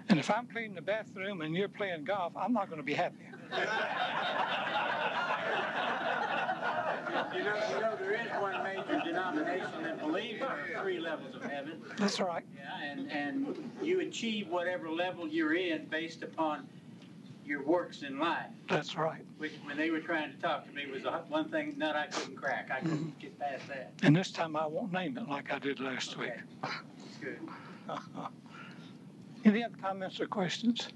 And 0.09 0.19
if 0.19 0.29
I'm 0.29 0.47
cleaning 0.47 0.75
the 0.75 0.81
bathroom 0.81 1.41
and 1.41 1.55
you're 1.55 1.69
playing 1.69 2.03
golf, 2.03 2.33
I'm 2.35 2.53
not 2.53 2.67
going 2.67 2.79
to 2.79 2.83
be 2.83 2.93
happy. 2.93 3.25
You 7.13 7.43
know, 7.43 7.55
you 7.69 7.81
know, 7.81 7.95
there 7.99 8.13
is 8.13 8.31
one 8.41 8.63
major 8.63 9.01
denomination 9.05 9.83
that 9.83 9.99
believes 9.99 10.39
there 10.39 10.49
are 10.49 10.81
three 10.81 10.99
levels 10.99 11.35
of 11.35 11.43
heaven. 11.43 11.81
That's 11.97 12.19
right. 12.19 12.43
Yeah, 12.55 12.91
and, 12.91 13.11
and 13.11 13.71
you 13.81 13.99
achieve 13.99 14.47
whatever 14.47 14.89
level 14.89 15.27
you're 15.27 15.53
in 15.53 15.85
based 15.85 16.23
upon 16.23 16.67
your 17.45 17.61
works 17.63 18.01
in 18.01 18.17
life. 18.17 18.47
That's 18.67 18.95
right. 18.97 19.23
Which, 19.37 19.51
when 19.65 19.77
they 19.77 19.91
were 19.91 19.99
trying 19.99 20.31
to 20.31 20.37
talk 20.37 20.65
to 20.67 20.73
me, 20.73 20.83
was 20.91 21.03
one 21.27 21.49
thing 21.49 21.75
nut 21.77 21.95
I 21.95 22.07
couldn't 22.07 22.35
crack. 22.35 22.71
I 22.71 22.79
couldn't 22.79 22.97
mm-hmm. 22.97 23.19
get 23.19 23.39
past 23.39 23.67
that. 23.67 23.93
And 24.01 24.15
this 24.15 24.31
time 24.31 24.55
I 24.55 24.65
won't 24.65 24.91
name 24.91 25.17
it 25.17 25.29
like 25.29 25.51
I 25.51 25.59
did 25.59 25.79
last 25.79 26.17
week. 26.17 26.31
That's 26.63 27.17
good. 27.21 27.39
Any 29.45 29.63
other 29.63 29.75
comments 29.81 30.19
or 30.19 30.25
questions? 30.25 30.87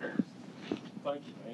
Thank 0.00 1.22
you, 1.28 1.34
Vance. 1.44 1.45